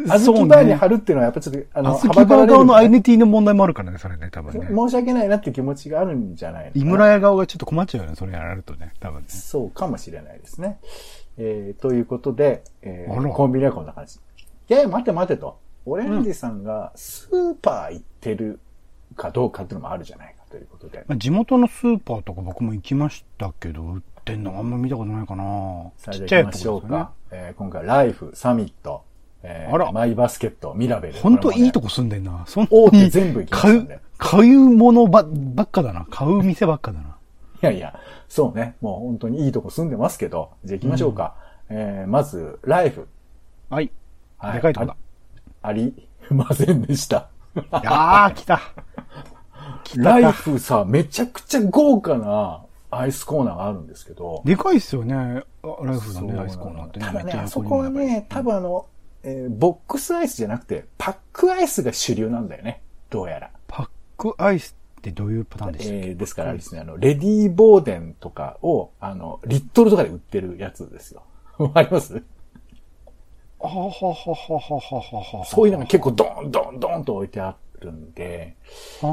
[0.09, 4.67] あずそうねきバーに貼るっていうのはやっぱちょっと、あの、あずきはばかられるバー側のアイねデンティティの問題もあるからね、それね、多分ね。
[4.67, 9.25] 申し訳ないなっていう気持ちがあるんじゃない井村屋側がちょっと困っちゃうよね、それやられるとね、多分ね。
[9.29, 10.77] そうかもしれないですね。
[11.39, 14.19] えー、ということで、えー、コンビニはこんな感じ。
[14.69, 15.57] いやいや、待て待てと。
[15.87, 18.59] オレンジさんがスーパー行ってる
[19.15, 21.05] かどうかっていうのもあるじゃないかということで。
[21.07, 24.57] まあ、地元のスーパーとか僕も行きましたけど、売ってんの？
[24.57, 25.43] あんま見たことないかな
[25.97, 27.11] さあ、ちっちゃいじゃあ行きましょうか。。
[27.31, 29.03] えー、今回、ライフ、サミット、
[29.43, 31.15] えー、あらマイバスケット、ミラベル。
[31.15, 32.43] ほんといいとここ住んでんな。
[32.47, 36.05] そんな大手に全部行きま買うしたね、買うものばばっかだな。
[36.09, 37.17] 買う店ばっかだな。
[37.61, 38.75] いやいや、そうね。
[38.81, 41.35] もう本当にいいとこ住んでますけど、じゃあ行きましょうか。
[41.69, 43.07] えー、まず、ライフ。
[43.69, 43.91] はい。
[44.37, 44.95] はでかいとこだ。
[45.61, 47.29] あり ませんでした。
[47.71, 48.61] あー、来た。
[49.83, 50.09] 来たか。
[50.09, 54.41] ライフさ、めちゃくちゃ豪華なアイスコーナーがあるんですけど。
[54.45, 55.13] でかいっすよね。
[55.15, 55.43] あ
[55.83, 57.05] ライフのね、アイスコーナーってね。
[57.05, 58.85] ただね、あそこはね、多分あの、
[59.23, 62.81] えーボックスアイスじゃなくて、パックアイスが主流なんだよね。
[63.09, 63.51] どうやら。
[63.67, 66.07] パックアイスってどういうパターンでしたっけ？
[66.07, 71.23] えーですからですね、あの、レディーボーデンとかを、あの、リットルとかで売ってるやつですよ。
[71.57, 72.23] わかります？
[73.59, 78.55] あはははははははそういうのが結構ドンドンドンと置いてあるんで、
[79.01, 79.05] あ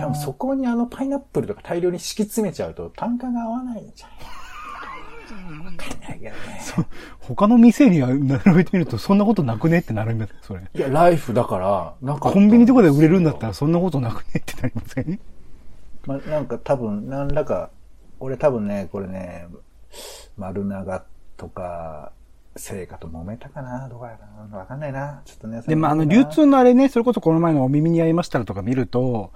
[0.00, 4.16] 多分そこにあのパイナップルとか大量に敷き詰めちゃうと単価が合わないんじゃない？
[5.64, 6.60] わかんないけどね。
[7.20, 8.18] 他の店に並
[8.54, 10.60] べてみるとそんなことなくねってなるんだよ、それ。
[10.74, 12.30] いや、ライフだから、なんか。
[12.30, 15.18] コンビニとかで売れるんだったらそんなことなくねってなりません
[16.06, 17.70] まあ、なんか多分、何らか、
[18.20, 19.46] 俺多分ね、これね、
[20.36, 21.04] 丸長
[21.36, 22.12] とか、
[22.56, 23.88] 成果と揉めたかな？
[23.88, 24.18] どうや
[24.50, 24.58] な？
[24.58, 25.22] わかんないな。
[25.24, 25.62] ちょっとね。
[25.66, 29.32] でもあの、流通のあれね、それこそこの前のお耳に合いましたらとか見ると、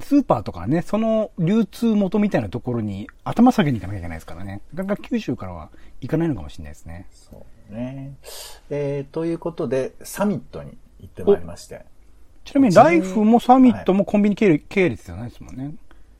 [0.00, 4.60] スーパーとかね、その流通元みたいなところに頭下げに行かなきゃいけないですからね。
[4.72, 7.06] なかなか九州からは行かないのかもしれないですね。
[7.12, 8.14] そうね。
[8.70, 11.84] えー、ということで、サミットに行ってまいりまして。
[12.44, 15.74] ちなみにライフもサミットもコンビニ系列系列じゃないですもんね。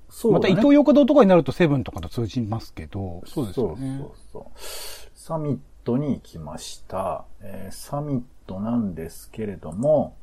[0.08, 3.98] そうまたイトーヨーカドーとかになるとセブンとかと通じますけど、そうですよね。
[3.98, 7.24] そうそうそうサミットに行きました。
[7.40, 10.16] えーサミットなんですけれども、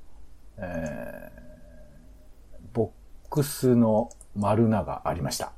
[0.58, 1.42] えー
[2.74, 2.90] ボッ
[3.30, 5.52] クスの丸名がありました。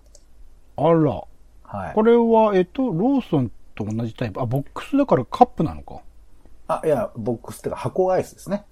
[0.77, 1.23] あら。
[1.63, 1.93] はい。
[1.93, 4.41] これは、えっと、ローソンと同じタイプ？
[4.41, 6.01] あ、ボックスだからカップなのか。
[6.67, 8.65] あ、いや、ボックスってか箱アイスですね。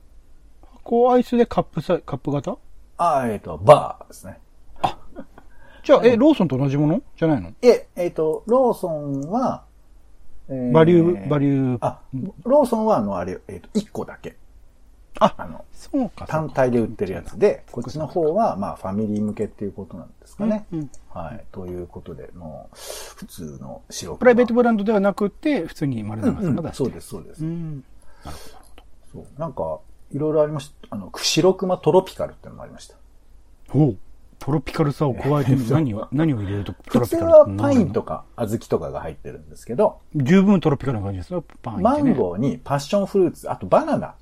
[0.73, 2.57] 箱アイスでカップサイ、カップ型？
[2.97, 4.39] あ、えっ、と、バーですね。
[5.83, 7.01] じゃあ、え、ローソンと同じもの？
[7.17, 7.53] じゃないの？
[7.61, 9.65] え、えっ、と、ローソンは、
[10.51, 11.77] えーバリュー、バリュー。
[11.81, 12.01] あ、
[12.43, 14.35] ローソンはあの、あれ、えっ、と、1個だけ。
[15.19, 16.25] ああの、そうか。
[16.27, 20.65] 単体で売ってるやつで、こっちの方は、まあ、ファミリー向けっていうことなんですかね。
[20.71, 21.43] うんうんはい。
[21.51, 26.89] ということで、もう、普通の白プライベートブランドではなくて、普通に丸うんうん永さんが出してる。
[26.89, 27.45] そうです、そうです。
[27.45, 27.83] うん。
[29.11, 29.39] そう。
[29.39, 29.79] なんか、
[30.11, 30.87] いろいろありました。
[30.91, 32.95] あの、白熊トロピカルっていうのもありました。
[33.73, 33.97] おう
[34.41, 38.25] トロピカルさを加えて 何を、何を入れるとト普通ロピカルはパインとか。
[38.35, 42.11] か小豆とかが入ってるんですけど、十分トロピカルな感じですよ、パンってマね。
[42.11, 44.15] ンゴーにパッションフルーツ、あとバナナ。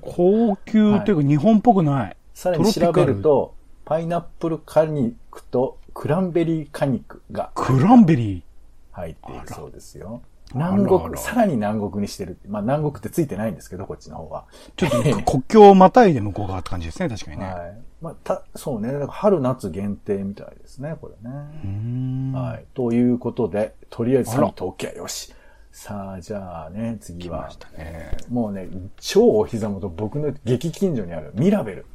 [0.00, 2.16] 高級っていうか日本っぽくない。
[2.34, 8.42] さらに調べると、パイナップル果肉とクランベリー果肉がクランベリ
[8.90, 10.22] 入っているそうですよ。
[10.52, 12.38] 南国、さらに南国にしてる。
[12.48, 14.44] まあ南国ってついてないんですけど、こっちの方は。
[14.76, 14.88] ー。
[14.88, 17.46] ちょっと 国境をまたいで向こう側って感じですね、確かにね。
[17.46, 17.78] はい。
[18.06, 18.92] まあ、た、そうね。
[19.08, 21.36] 春夏限定みたいですね、これね。
[21.66, 22.32] ん。
[22.32, 22.64] はい。
[22.74, 25.34] ということで、とりあえずあらサミット OK よし。
[25.72, 28.16] さあ、じゃあね、次はね。
[28.30, 31.86] もうね、超お膝元、僕の激近所にあるミラベル。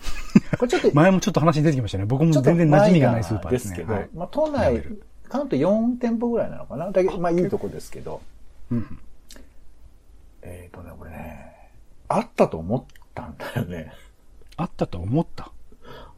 [0.58, 2.04] これちょっと、前もちょっと話に出てきましたね。
[2.04, 3.76] 僕も全然馴染みがないスーパーでですすね。
[3.78, 4.82] けど、はいまあ都内
[5.28, 6.90] 関東4店舗ぐらいなのかな？
[6.90, 8.20] だけど、まあいいとこですけど、
[8.70, 8.98] うん
[10.42, 11.70] えっ、とね、これね、
[12.08, 13.92] あったと思ったんだよね。
[14.62, 15.52] あったと思った。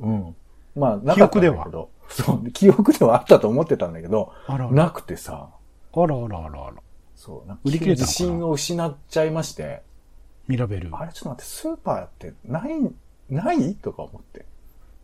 [0.00, 0.36] うん。
[0.74, 1.90] まあ、なかったんだけど。
[2.08, 5.48] そう、記憶ではあったと思ってたんだけど、あらあらなくてさ、
[5.94, 6.74] あらあらあらあら。
[7.14, 9.82] そう、なんか売り切れ自信を失っちゃいまして、
[10.48, 10.90] ミラベル。
[10.94, 12.72] あれちょっと待って、スーパーってない、
[13.30, 13.74] ない？
[13.76, 14.44] とか思って。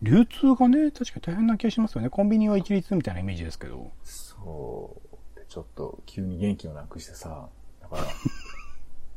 [0.02, 2.10] 流通がね、確かに大変な気がしますよね。
[2.10, 3.90] コンビニは一律みたいなイメージですけど。
[4.04, 4.96] そ
[5.34, 5.38] う。
[5.38, 7.48] でちょっと急に元気をなくしてさ、
[7.80, 8.02] だから、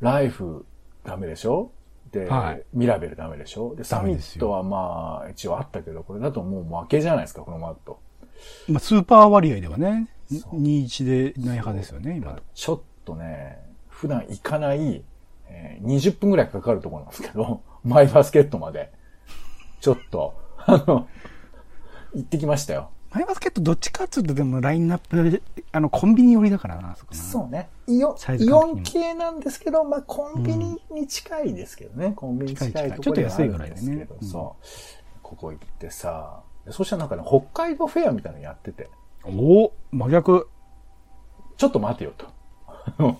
[0.00, 0.64] ライフ
[1.04, 1.70] ダメでしょ？
[1.72, 1.81] で、
[2.20, 3.74] はいミラベルダメでしょ？
[3.74, 7.98] で、サミットはまあ、一応あったけど、これだともう負けじゃないですか、このマット。
[8.68, 12.38] まあ、スーパー割合ではね、そう21でない派ですよね、今。
[12.54, 15.04] ちょっとね、普段行かない、
[15.48, 18.90] えー20分ぐらいかかるところなんですけど、 マイバスケットまで、
[19.80, 21.08] ちょっと、あの、
[22.14, 22.90] 行ってきましたよ。
[23.14, 27.68] マイバスケットどっちかっつうとでもラインナップで、あの、コンビニ寄りだからな、そこなそうね。
[27.86, 32.14] イオンサイオン系なんですけど、まあ、コンビニに近いですけどね。
[32.16, 34.66] コンビニに近いところちょっと安いぐらいでど、ねそう。
[35.22, 38.88] ここ行ってさ、でそしたらなんかね、北海道フェアみたいなのやってて、
[39.24, 40.48] おお真逆。
[41.58, 42.26] ちょっと待てよと。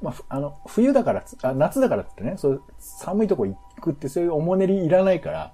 [0.00, 5.52] まあ、ふあの、冬だからつあ、夏だからってね、そう寒いとこ行くってそういうおもねりいらないから、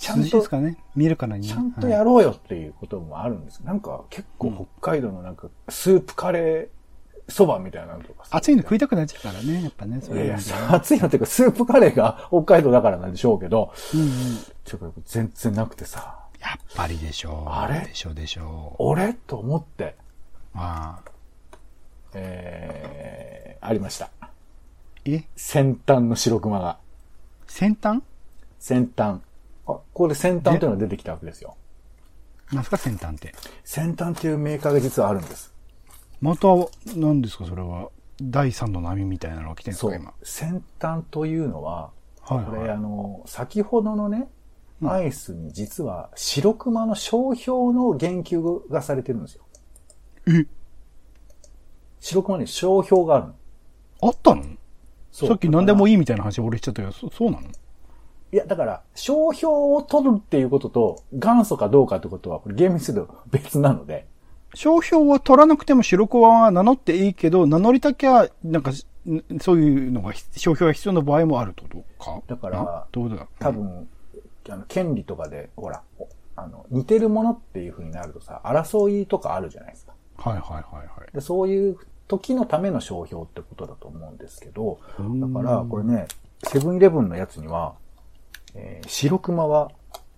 [0.00, 1.52] ちゃんとね見るからにね。
[1.52, 6.68] ちゃんとはいやろうよっていうこともあるんですなんか結構北海道のなんかスープカレー
[7.28, 10.38] そばみたいなのとかさ暑いの食いたくなっちゃうからね、やっぱね、そいやいや
[10.70, 14.08] 暑いのっていうか、スープカレーが北海道だからなんでしょうけど、うんうん
[14.64, 17.50] ちょっと全然なくてさ、やっぱりでしょう。
[17.50, 17.86] あれ？
[17.86, 18.82] でしょうでしょう。
[18.82, 19.14] 俺？
[19.14, 19.96] と思って、
[20.54, 21.10] ああ。
[22.14, 24.10] えー、ありました。
[25.04, 25.24] え？
[25.36, 26.78] 先端の白熊が。
[27.46, 28.02] 先端？
[28.58, 29.20] 先端。
[29.70, 31.56] あ、ここで先端というのが出てきたわけですよ。
[32.52, 33.34] なんすか先端って？
[33.64, 35.54] 先端というメーカーが実はあるんです。
[36.20, 36.48] また、
[36.96, 37.90] 何ですかそれは？
[38.22, 40.12] 第三の波みたいなのが来てるんですか今？。
[40.22, 42.70] 先端というのは、はいこれはい。
[42.70, 44.28] あの、先ほどのね、
[44.82, 49.44] うんアイスに実は白熊の商標の言及がされてるんですよ。
[50.26, 50.46] え？
[52.00, 53.34] 白熊に商標があるの。
[54.02, 54.42] あったの？
[55.12, 55.96] さっき何でもいい。
[55.96, 57.48] みたいな話俺しちゃったけど、そそうなの？
[58.32, 64.06] いや、だから、商標を取るっていうことと、元祖かどうかってことは、これ厳密に言うと別なので、
[64.54, 72.22] 商標は取らなくても白子は名乗っていいけど、名乗りたきゃ、なんか、んそういうのが、商標が必要な場合もあるってことか？
[72.26, 73.26] だからあどうだ？
[73.38, 73.88] 多分、
[74.48, 75.82] あの、権利とかで、ほら、
[76.36, 79.92] あの、似てるものっていう風になるとさ、争いとかあるじゃないですか。
[80.16, 81.14] はいはいはいはい。
[81.14, 81.76] で、そういう
[82.08, 85.32] 時のための商標ってことだと思うんですけど、うん。
[85.32, 86.06] だから、これね、
[86.44, 87.74] セブンイレブンのやつには、
[88.54, 89.70] えー白熊は、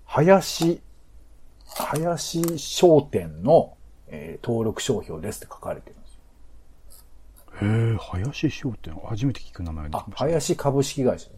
[0.05, 0.81] 林、
[1.67, 3.77] 林商店の、
[4.09, 7.69] えー登録商標ですって書かれてるんですよ。
[7.69, 11.37] へえ、林商店、初めて聞く名前であ、林株式会社ね。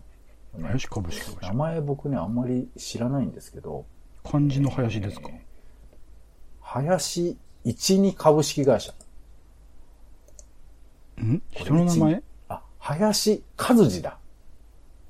[0.58, 1.52] ね林株式会名社。
[1.54, 3.84] 前僕ね、あんまり知らないんですけど、
[4.22, 5.44] 漢字の林ですか、えー
[6.66, 8.92] 林一二株式会社。
[11.20, 11.40] ん？
[11.50, 12.22] 人の名前？
[12.48, 14.18] あ、林和治だ。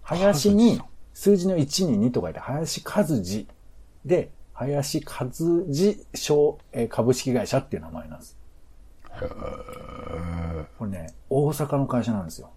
[0.03, 0.81] 林和に
[1.14, 3.46] 数字の1に2と書いて、林和治
[4.05, 8.37] で、林和治商、えー株式会社っていう名前なんです。
[10.79, 12.50] これね、大阪の会社なんですよ。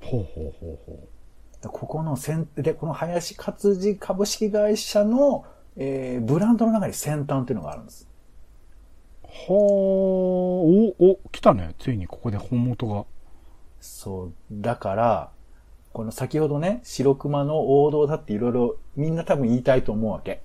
[0.00, 1.08] ほうほうほうほ
[1.62, 8.06] でここの先、で、この林和治株式会社の、えーブランドの中に先端っていうのがあるんです。
[9.22, 9.26] う。
[9.26, 11.74] はあ、お、お、来たね。
[11.78, 13.06] ついにここで本元が。
[13.80, 15.33] そう、だから、
[15.94, 20.42] この先ほどね、白熊の王道だっていろいろみんな多分言いたいと思うわけ。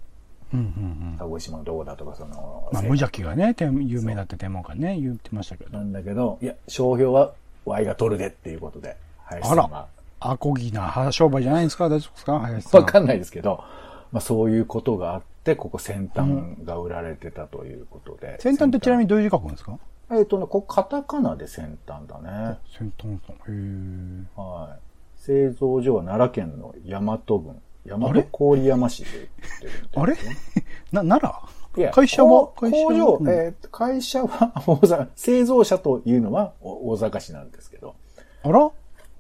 [0.53, 0.65] うんうん
[1.11, 1.17] うん。
[1.17, 5.75] 鹿児島のどこだとか、その、まあ、無邪気がね、天有名だって天文館ね、言ってましたけど。
[5.75, 7.33] なんだけど、いや、商標は
[7.65, 9.87] Y が取るでっていうことで、林さんあが。
[10.19, 11.89] アコギな商売じゃないんですか？
[11.89, 12.39] 大丈夫ですか？
[12.39, 12.81] 林さん。
[12.81, 13.63] わかんないですけど、
[14.11, 16.29] まあそういうことがあって、ここ先端
[16.63, 18.39] が売られてたということで。
[18.39, 19.79] 先端ってちなみにどういう字書くんですか？
[20.11, 22.59] えっ、とね、ここカタカナで先端だね。
[22.77, 23.35] 先端さん。
[23.51, 24.79] へーはい。
[25.19, 29.25] 製造所は奈良県の大和郡、大和郡山市で売っ
[29.59, 30.13] てるあれ？
[30.91, 31.21] な、奈
[31.77, 32.47] いや会社は？
[32.55, 33.29] 工場、うん。
[33.29, 37.95] えー会社は大阪、製造者というのはお大阪市なんですけど、
[38.43, 38.71] 良あら？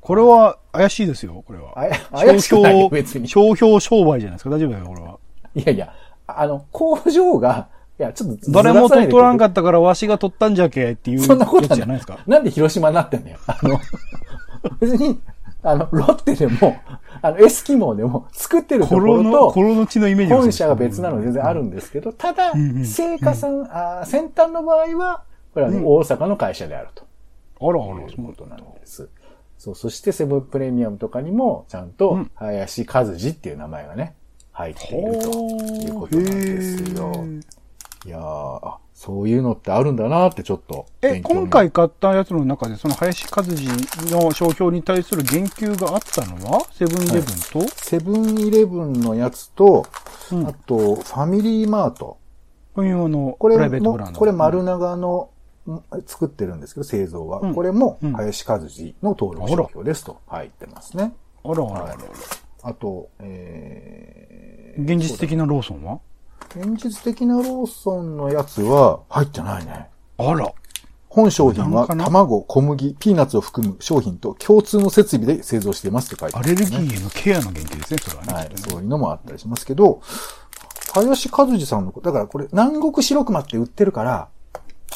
[0.01, 1.73] これは怪しいですよ、これは。
[2.11, 3.27] 怪しくないよ商標別に。
[3.27, 4.49] 商標商売じゃないですか？
[4.49, 5.19] 大丈夫だよ、これは。
[5.55, 5.93] いやいや、
[6.27, 7.67] あの、工場が、
[7.99, 12.19] いや、ちょっとず誰も取らんかっったからわしが取ったんじゃけっていうそんなことじゃないですか？
[12.25, 13.37] なんで広島になってんだよ？
[13.45, 13.77] あの、
[14.79, 15.19] 別に、
[15.61, 16.77] あの、ロッテでも、
[17.21, 27.03] あの、エスキモーでも作ってるところとコ、ロの血のイメージ本社が別なの全然あるんですけど、ただんう、ん成果さん、あー先端の場合は、これはね、大阪の会社であると。
[27.61, 28.59] あらあら、ということなん。
[28.59, 29.09] です。
[29.57, 34.15] そう、そしてセブンプレミアムとかにも、ちゃんとうん、林和治っていう名前がね、
[34.53, 37.13] 入っているということなんですよ。
[38.05, 43.55] いやーあそういうのってあるんだなってちょっとえ、今回買ったやつの中で、その林和治
[44.13, 47.23] の商標に対する言及があったのは、セブンイレブン
[47.63, 49.85] と、セブンイレブンのやつと、
[50.33, 52.17] うんあと、ファミリーマート。
[52.75, 54.19] これプライベートもブラン、ド。
[54.19, 55.29] これ丸長の、
[55.65, 57.39] ん作ってるんですけど、製造は。
[57.39, 61.13] うんこれもうん、林和治の登録商標ですと入ってますね。
[61.45, 61.99] あらあらあらあら。
[62.63, 66.01] あと、えー、現実的なローソンは？
[66.55, 69.87] 現実的なローソンのやつは入ってないね。
[70.17, 70.51] あら。
[71.09, 78.33] 本商品は卵、小麦、ピーナッツを含む商品と共通の設備で製造していますって書いてある、アレルギーへのケアの言及ですね、それはね。
[78.33, 80.01] はい、そういうのもあったりしますけど、
[80.93, 84.29] 林和治さんの、だからこれ南国白熊って売ってるから、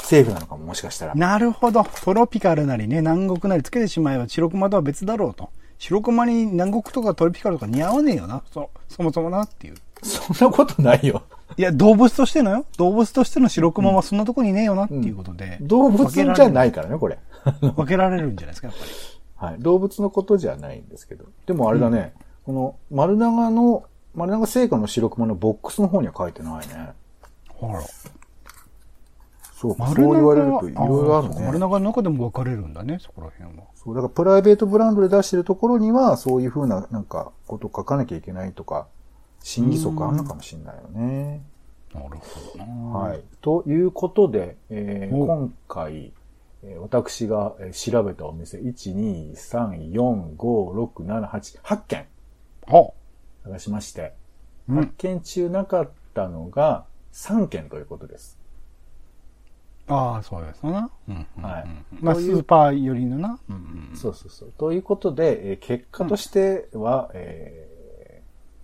[0.04, 1.16] セーフなのかも、もしかしたら。
[1.16, 1.84] なるほど。
[2.04, 5.50] トロピカルなりね、南国なりつけてしまえば白熊とは別だろうと。
[5.80, 8.44] 白熊に南国とかトロピカルとか似合わねえよな。
[8.54, 9.76] そ、そもそもなっていう。
[10.04, 11.24] そんなことないよ。
[11.58, 12.66] いや、動物としてのよ。
[12.78, 15.58] 動物としての白熊はそんなとこにねえよなっていうことで。
[15.62, 17.20] 動物じゃないからね、これ。
[17.76, 18.92] 分けられるんじゃないですか、やっぱり。
[19.54, 19.60] はい。
[19.60, 21.26] 動物のことじゃないんですけど。
[21.46, 22.14] でもあれだね、
[22.46, 23.84] この丸長の、
[24.16, 26.94] 丸長製菓の白熊のボックスの方には書いてないね。
[27.50, 27.82] ほら。
[29.64, 31.60] そうそう言われる長といろいろあるそうか丸ね。
[31.60, 33.64] 長の中でも分かれるんだね、そこら辺は。
[33.76, 38.88] そう、だからプライベートブランドで出してるところには、そういうふうな、なんか、こと書かなきゃいけないとか、
[39.44, 41.44] 審議則あるのかもしれないよね。
[41.94, 42.98] なるほどな。
[42.98, 43.22] はい。
[43.42, 46.12] ということで、えーお今回、
[46.64, 52.06] えー私がえー調べたお店、1、2、3、4、5、6、7、8、8件
[52.68, 52.88] あ、
[53.44, 54.14] 探しまして、
[54.70, 58.40] うん8件中なかったのが3件ということです。
[59.88, 60.90] ああ、そうですな。
[61.10, 61.66] うんうんうんはい
[62.00, 63.38] まあ、スーパー寄りのな。
[63.50, 63.56] うん
[63.92, 64.54] うんそうそうそう。
[64.58, 67.73] ということで、えー結果としては、えー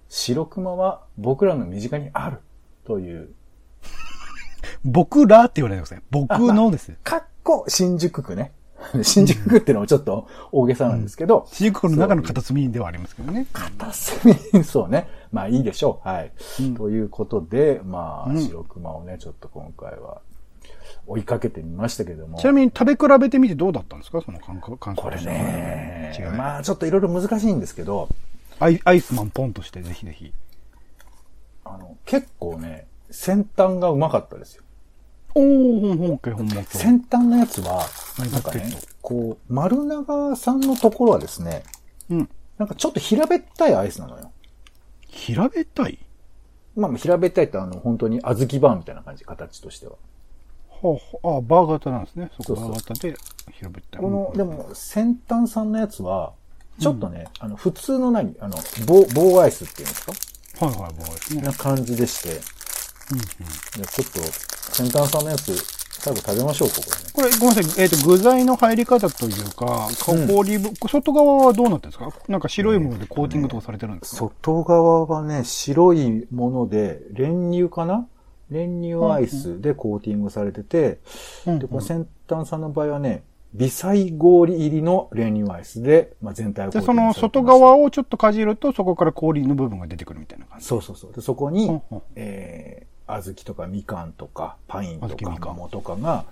[0.10, 2.40] 白熊は僕らの身近にある
[2.86, 3.30] という、
[4.84, 6.04] 僕らって言わないでください。
[6.10, 6.98] 僕のですよ。
[7.04, 8.52] かっこ新宿区ね。
[9.04, 13.46] 新宿区ってのもちょっと大げさなんですけど、新宿の中の片隅ではありますけどね。
[13.54, 15.08] 片隅、そうね。
[15.32, 16.08] まあいいでしょう。
[16.08, 16.32] はい。
[16.62, 20.22] うんということで、まあ、うん白熊をね、ちょっと今回は
[21.06, 22.40] 追いかけてみましたけども。
[22.40, 24.22] ちなみに食べ比べてみてどうだったんですか？
[24.22, 28.08] その感覚、感これねまあちょっといろいろ難しいんですけど、
[28.60, 30.34] アイアイスマンポンとしてぜひぜひ。
[31.64, 34.64] あの、結構ね、先端がうまかったですよ。
[35.36, 36.78] おー、ほんほんけほんまけ。
[36.78, 37.86] 先端のやつは、
[38.18, 41.64] 何なんかねこう、丸長さんのところはですね、
[42.10, 42.30] うん。
[42.58, 44.32] なんかちょっと平べったいアイスなのよ。
[45.08, 45.98] 平べったい？
[46.76, 49.94] まあ、平べったいってあの、本当に小豆バーみたいな感じ、形としては。
[50.82, 52.32] はあ、はあ、バー型なんですね。
[52.42, 53.16] そこバー型で
[53.52, 54.02] 平べったい。
[54.02, 56.34] この、うんでも、先端さんのやつは、
[56.80, 58.36] ちょっとね、あの、普通の何？
[58.40, 60.66] あの、棒、棒アイスっていうんですか？
[60.66, 61.42] はいはい、バーですね。
[61.42, 62.30] な感じでして、
[63.12, 63.82] うんうん。
[63.82, 64.22] でちょっと、
[64.74, 65.56] 先端さんのやつ、
[66.02, 66.82] 最後食べましょうか、こ
[67.22, 67.32] れね。
[67.32, 67.84] これ、ごめんなさい。
[67.84, 72.14] えっ、と、具材の入り方というか、氷ぶ、外側はどうなってるんですか？
[72.28, 78.08] なんか白いものでコーティングとかされてるんですか、外側はね、白いもので、練乳かな？
[78.50, 81.00] 練乳アイスでコーティングされてて、
[81.46, 81.60] うんうん。
[81.60, 83.24] で、この先端さんの場合はね、
[83.54, 90.66] 微細氷入りの練乳アイスで、まあ、全体をで、その外側をちょっとかじると、そこから氷の部分が出てくるみたいな感じ。
[90.66, 91.14] そうそうそう。
[91.14, 96.26] で、そこに、うんうんえー、小豆とかみかんとか、パインとか、桃とかが、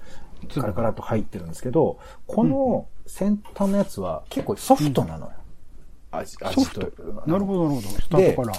[0.53, 5.31] カラカラと入ってるんですけど、この先端のやつは結構ソフトなのよ。
[6.11, 7.03] 味、ソ味フトと。
[7.25, 7.87] なるほど、なるほど。
[7.87, 8.57] スタートから。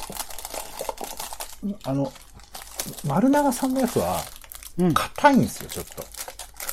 [1.85, 2.13] あの、
[3.07, 4.19] 丸長さんのやつは、
[4.95, 6.18] 硬いんですよ、ちょっと。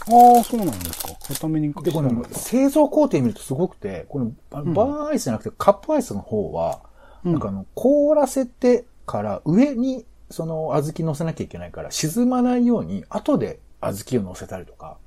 [0.08, 1.14] あ、そうなんですか。
[1.28, 6.82] 固めにで、この製造工程見るとすごくて、このバーアイスじゃなくてカップアイスの方は、
[7.24, 7.32] うん。
[7.34, 14.98] なんかあの、凍らせてから上にその小豆乗せなきゃいけないから、沈まないように後で小豆を乗せたりとか、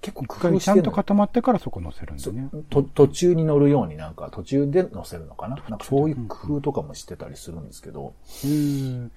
[0.00, 2.48] 結構一工回ちゃんと夫してるのよ固まってからそこ乗せるんだね。
[2.70, 5.56] と途中に乗るようになんか途中で乗せるのかな。
[5.68, 8.14] なんかそういう工夫とかもしてたりするんですけど、
[8.44, 9.08] へー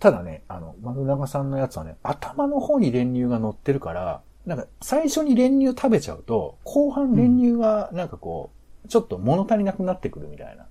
[0.00, 8.50] ただね、あの、丸長さんのやつはね、頭の方に練乳が乗ってるから、なんか最初に練乳食べちゃうと、後半練乳がなんかこ
[8.84, 10.66] う、ちょっと物足りなくなってくるみたいな。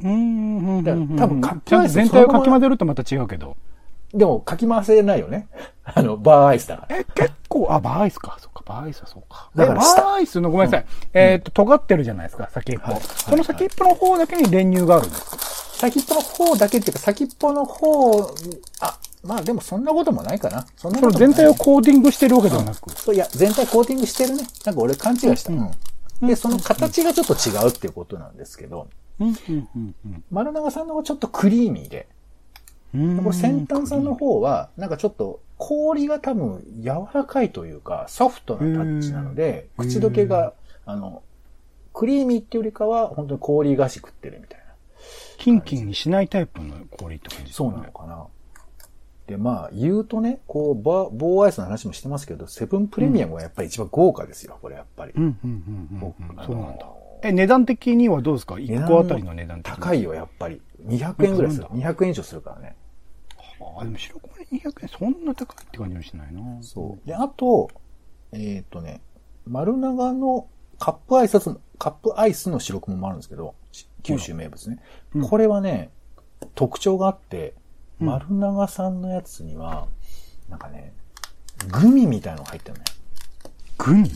[0.00, 3.56] うーんうんうんだから多分カップアイスと全体をかき混ぜるとまた違うけど。
[4.12, 5.46] でも、かき回せないよね。
[5.84, 6.96] あの、バーアイスだから。
[6.96, 8.36] え、結構、あ、バーアイスか。
[8.40, 9.50] そっか、バーアイスはそうか。
[9.54, 10.86] だから下ーアイスのごめんなさい。
[11.14, 12.92] えっと、尖ってるじゃないですか、先っぽ。
[12.92, 15.36] はいその先っぽの方だけに練乳があるんですか
[15.80, 18.34] 先っぽの方だけっていうか、先っぽの方、
[18.80, 20.66] あ、まあでもそんなこともないかな。
[20.76, 22.90] そんなこともない全体をコーティングしてるわけではなく。
[22.92, 24.44] そういや、全体コーティングしてるね。
[24.64, 25.52] なんか俺勘違いした。
[25.52, 25.70] うん
[26.22, 32.08] で、その形がちょっと違うっていうことなんですけど、うん、うん、うん、うん丸長さんの方がちょっとクリーミーで、
[32.94, 33.22] うん。
[33.22, 40.54] これ先端さんの方は、なんかちょっと氷が多分柔らかいというか、ソフトなタッチなので、口どけが、
[40.84, 41.22] あの、
[41.92, 44.64] クリーミーっていうよりかは、本当に氷菓子食ってるみたいな。
[45.38, 48.26] キンキンにしないタイプの氷って感じですそうねなのかな。
[49.30, 55.12] で、まあ、言うとね、こう、バ棒アイスの話もしてますけど、セブンプレミアムがやっぱり一番豪華ですよ、これやっぱり。
[55.14, 56.14] うん、うん、うん、
[56.44, 56.86] そうなんだ。
[57.22, 60.60] え、値段的にはどうですか ?1 個あたりの値段的に高いよ、やっぱり。
[60.84, 61.68] 200円ぐらいする。
[61.70, 62.74] なん200円以上するからね。
[63.78, 66.40] あ、でも白米200円、そんな高いって感じはしないな。
[66.60, 67.06] そう。
[67.06, 67.70] で、あと、
[68.32, 69.00] えっ、とね、
[69.46, 70.48] 丸長の
[70.80, 74.80] カップアイスの、カップアイスの白熊もあるんですけど、し九州名物ね。
[75.14, 75.90] うんこれはね、
[76.56, 77.59] 特徴があって、うん
[78.00, 79.86] 丸長さんのやつには、
[80.48, 80.92] なんかね、
[81.68, 82.84] グミみたいなのが入ってるのよ。
[83.78, 84.10] グミ？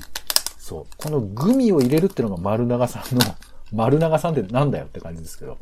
[0.58, 0.86] そう。
[0.96, 3.20] このグミを入れるっていうのが丸長さんの、
[3.72, 5.58] 丸長さんってなんだよって感じですけど、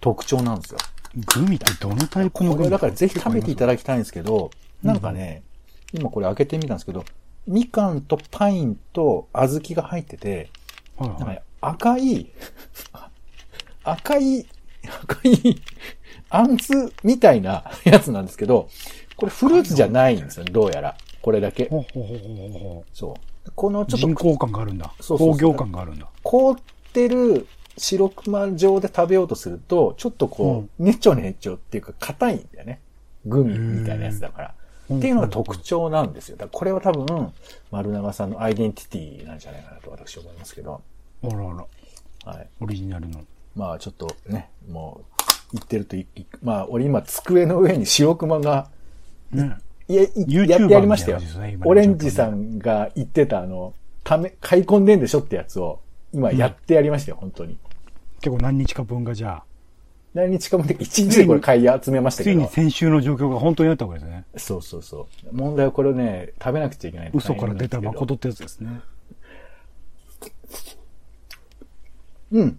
[0.00, 0.78] 特徴なんですよ。
[1.34, 2.56] グミってどのタイプのグミ？
[2.56, 4.50] これだからぜひ食べていただきたいんですけど、
[4.82, 5.42] なんかね、
[5.92, 7.04] 今これ開けてみたんですけど、
[7.46, 10.50] みかんとパインと小豆が入ってて、
[10.96, 11.18] はいはい。
[11.18, 12.30] なんかね、赤い、
[13.84, 14.46] 赤い、
[15.02, 15.62] 赤い、
[16.30, 18.68] あんずみたいな やつなんですけど、
[19.16, 20.96] これフルーツじゃないんですよ、どうやら。
[21.22, 21.68] これだけ。
[21.68, 23.16] ほうほうほうほうほそ
[23.46, 23.50] う。
[23.54, 23.86] このう。
[23.86, 24.92] ちょっと人工感があるんだ。
[25.00, 26.06] そうそう工業感があるんだ。
[26.22, 26.56] 凍っ
[26.92, 32.80] てる白熊状で食べようとすると、ちょっとこう、ねちょねちょっていうか硬いんだよね。
[33.26, 34.48] グミみたいなやつだから。
[34.48, 34.58] うん
[34.96, 36.38] っていうのが特徴なんですよ。
[36.38, 37.32] だこれは多分、
[37.70, 40.80] 丸長さんのアイデンティティなんじゃないかなと私は思いますけど。
[41.24, 41.36] あらあ
[42.24, 42.32] ら。
[42.32, 42.48] はい。
[42.60, 43.20] オリジナルの。
[43.54, 45.17] まあちょっとね、もう、
[45.52, 45.96] 言ってると
[46.42, 48.68] まあ俺今机の上に 白熊が、
[49.32, 49.56] ね。
[49.88, 51.20] いや、いやってやりましたよ
[51.64, 53.72] オレンジさんが言ってたあの、
[54.04, 55.80] ため、買い込んでんでしょってやつを、
[56.12, 57.56] 今やってやりましたよ、本当に。
[58.20, 59.44] 結構何日か分がじゃあ、
[60.12, 62.48] 何日かもで一日でこれ買い集めましたけどついに。
[62.48, 64.24] 先週の状況が本当になったわけですね。
[64.36, 65.36] そうそうそう。
[65.36, 67.10] 問題はこれをね、食べなくちゃいけない。
[67.14, 68.80] 嘘から出た誠ってやつですね。
[72.32, 72.58] うん。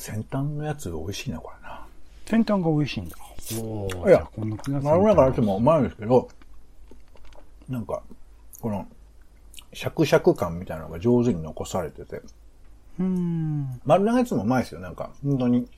[0.00, 1.86] 先端のやつ美味しいな、これな。
[2.26, 3.16] 先端が美味しいんだ。
[3.60, 6.28] おーいやこんな気がすまろやかなやつもうまいんですけど、
[7.68, 8.02] なんか、
[8.60, 8.86] この、
[9.72, 13.80] シャクシャク感みたいなのが上手に残されてて、うーん。
[13.84, 14.80] 丸長いやつもうまいですよ。
[14.80, 15.68] なんか、本当に、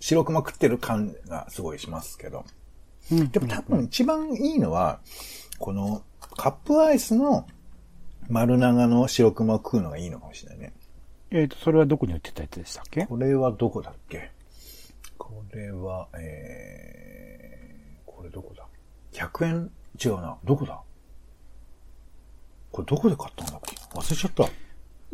[0.00, 2.44] 白熊食ってる感がすごいしますけど。
[3.12, 3.30] うん。
[3.30, 5.00] でも多分一番いいのは、
[5.58, 6.02] この、
[6.36, 7.46] カップアイスの
[8.28, 10.72] 丸長の白熊を食うのがいいのかもしれないね。
[11.32, 13.06] えっと、それはどこに売ってたやつでしたっけ？
[13.06, 14.30] これはどこだっけ？
[15.16, 18.64] これは、えー、これどこだ
[19.12, 19.70] ?100 円？
[20.04, 20.36] 違うな。
[20.44, 20.80] どこだ？
[22.72, 23.76] これどこで買ったんだっけ？
[23.94, 24.44] 忘れちゃった。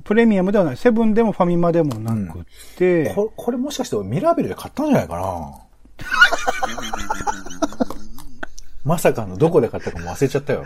[0.04, 0.76] プレミアムではない。
[0.76, 2.44] セブンでもファミマでもなくっ
[2.76, 5.58] て、これ、これもしかしてミラベルで買ったんじゃないかな？
[8.84, 10.64] まさかのどこで買ったかも忘れちゃったよ。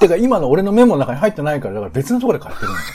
[0.00, 2.92] てか今の俺のメモの中に入ってないから、だから別のところで買ってるんだよ、ね。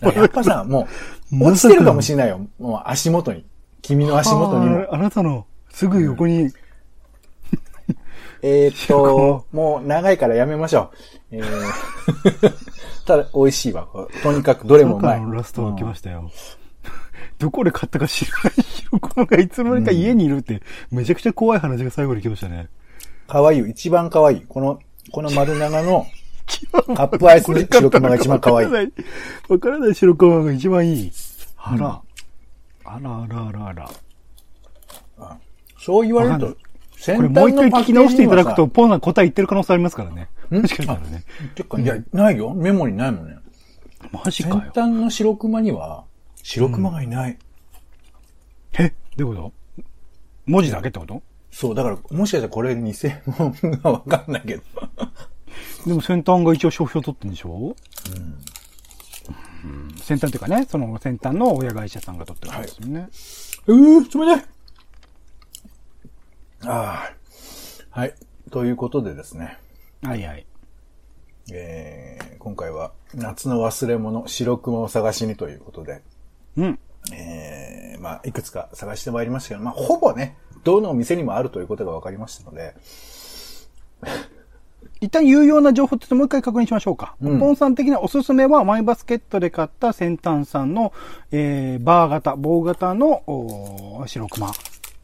[0.00, 0.88] やっぱさ、 も
[1.32, 2.40] う、落ちてるかもしれないよ。
[2.58, 3.44] もう足元に。
[3.82, 4.86] 君の足元にも。
[4.90, 6.50] あなたのすぐ横に、
[8.42, 10.90] えーっと、もう長いからやめましょ
[11.32, 11.36] う。
[11.36, 12.54] えー、
[13.06, 13.88] ただ、美味しいわ。
[14.22, 15.20] とにかくどれもうまい。
[15.20, 16.30] のラストが来ましたよ。
[17.38, 22.68] どこで買ったか知らない白熊がいつの間にか家にいるって、めちゃくちゃ怖い話が最後に来ましたね。
[23.26, 23.66] かわいいよ。
[23.66, 24.44] 一番かわいい。
[24.46, 24.78] この、
[25.10, 26.06] この丸長の
[26.94, 28.68] カップアイスの白熊が一番かわいい
[29.48, 29.94] わからない。
[29.94, 31.12] 白熊が一番いい。
[31.56, 32.00] あら。
[32.84, 33.90] あらあらあらあら。
[35.78, 40.28] そう言われるとわかん、これもう一回聞き直していただくと、ポンさん答え言ってる可能性ありますからね。
[40.50, 40.60] ん？
[40.60, 41.24] もしかしたらね。
[41.54, 42.54] てか、いや、ないよ。
[42.54, 43.36] メモにないもんね。
[44.00, 44.72] 先マジかよ。
[44.74, 46.04] 端の白熊には、
[46.42, 47.38] 白熊がいない。
[48.78, 48.92] え？
[49.16, 49.82] どういうこと？
[50.46, 51.22] 文字だけってこと？
[51.50, 52.92] そう、だから、もしかしたらこれ偽
[53.26, 54.62] 物がわかんないけど。
[55.86, 57.76] でも先端が一応商標取ってんでしょ？
[59.64, 59.94] うん。
[59.96, 63.08] 先端っていうかね、その先端の親会社さんが取ってるんですよね。
[63.66, 64.46] うー、冷たい
[66.66, 67.10] あ
[67.92, 67.98] あ。
[68.00, 68.14] はい。
[68.50, 69.58] ということでですね。
[70.02, 70.46] はいはい。
[71.52, 76.02] えー、今回は夏の忘れ物、白熊を探しにということで、
[76.56, 76.78] うん。
[77.12, 82.74] えー、まあ、いくつか探してまいりましたけど、まあ、ほぼね、どのお店にもあるということが分かりましたので、
[85.04, 87.14] 一旦有用な情報としてもう一回確認しましょうか。
[87.20, 90.92] うんポンさん的なおすすめは、マイバスケットで買った先端さんの、
[91.30, 93.22] えー、バー型、棒型の、
[94.06, 94.50] 白熊。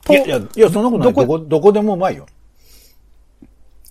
[0.05, 1.13] といやいや、いや、そんなことない。
[1.13, 1.27] どこ？
[1.27, 2.27] どこ、どこでもうまいよ。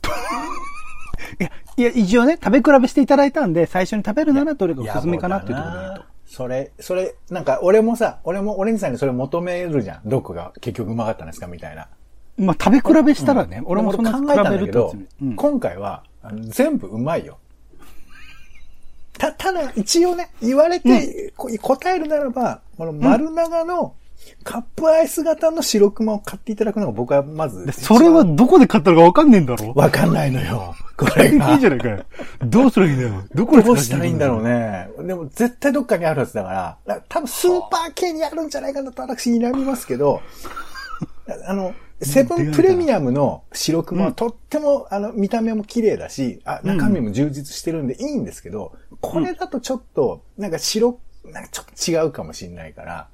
[1.39, 6.03] いや、いや、一応ね、食べ比べしていただいたんで、最初に食べるならどれがおすすめかなっていうところで言うと。
[6.25, 10.09] それ、それ、なんか、俺もさ、俺も、オレンジさんにそれ求めるじゃん。
[10.09, 11.87] どこが結局うまかったんですかみたいな。
[12.39, 16.03] まあ、食べ比べしたらね、俺もそんな比考えたんだけど、、うん今回は、
[16.47, 17.37] 全部うまいよ。
[19.17, 23.93] た、ただ、一応ね、言われて、こ答えるならば、この丸長の
[24.43, 30.75] カップアイス型の白熊を買っていただくのが僕はまずで、それはどこで買ったのかわかんねえんだろわかんないのよ。
[30.97, 31.53] これが。
[31.53, 32.03] いいじゃないかよ。
[32.41, 33.23] どうすればいいんだよ。
[33.33, 34.89] どこでどうしたらいいんだろうね。
[34.97, 35.07] ね。
[35.07, 40.21] でも絶対どっかにあるはずだから、だから多分スーパー系にあるんじゃないかなと私睨みますけど、
[41.47, 51.65] あの、セブンプレミアムの白熊はとっても、あの、見た目も綺麗だし、あ、中身も充実してるんでいいんですけど、これだとちょっと、なんか白、なんかちょっ
[52.01, 53.07] と違うかもしれないから、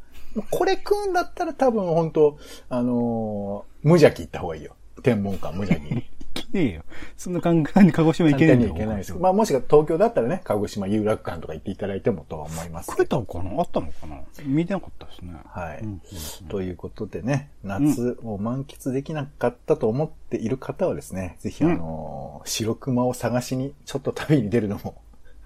[0.52, 2.38] これ食うんだったら多分本当
[2.70, 4.76] あのー無邪気行った方がいいよ。
[5.04, 6.04] 天文館無邪気に。
[6.36, 6.84] きねえよ。
[7.18, 8.74] そんな簡単に鹿児島行けねえんだよ。
[8.74, 9.24] 簡単にはいけないですけど。
[9.24, 13.24] まあもしか東京だったらね、鹿児島有楽館とか行っていただいてもとは思います食けど。
[13.24, 13.62] えたのかな？
[13.62, 14.22] あったのかな？
[14.44, 15.34] 見てなかったですね。
[15.46, 16.02] はい、うん
[16.50, 25.02] ということでね、夏を満喫できなかったと思っている方はですね、ぜひあのー白熊を探しにちょっと旅に出るのも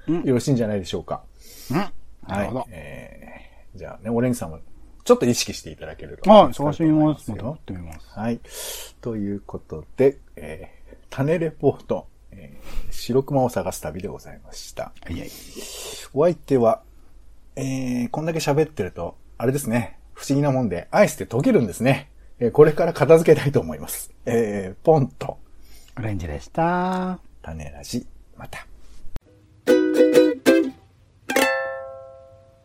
[0.08, 1.24] うんよろしいんじゃないでしょうか。
[1.72, 1.78] うん。
[1.78, 1.92] な
[2.28, 2.66] はいるほど。。
[2.72, 4.60] えー、じゃあね、オレンジさんも
[5.06, 6.30] ちょっと意識していただけると。
[6.30, 7.32] はい、探してみます。
[7.32, 8.10] まってみます。
[8.12, 8.40] はい。
[9.02, 10.79] ということで、えー、
[11.10, 14.92] 種レポート、えー、白熊を探す旅でございました。
[15.04, 15.30] はいはい。
[16.14, 16.82] お相手は、
[17.56, 22.10] えー、こんだけ喋ってると、あれですね、不思議なもんで、アイスって溶けるんですね。
[22.40, 24.14] えーこれから片付けたいと思います。
[24.26, 25.38] えー、ポンと、
[25.98, 27.20] オレンジでした。
[27.42, 28.06] 種ラジ、
[28.38, 28.66] また。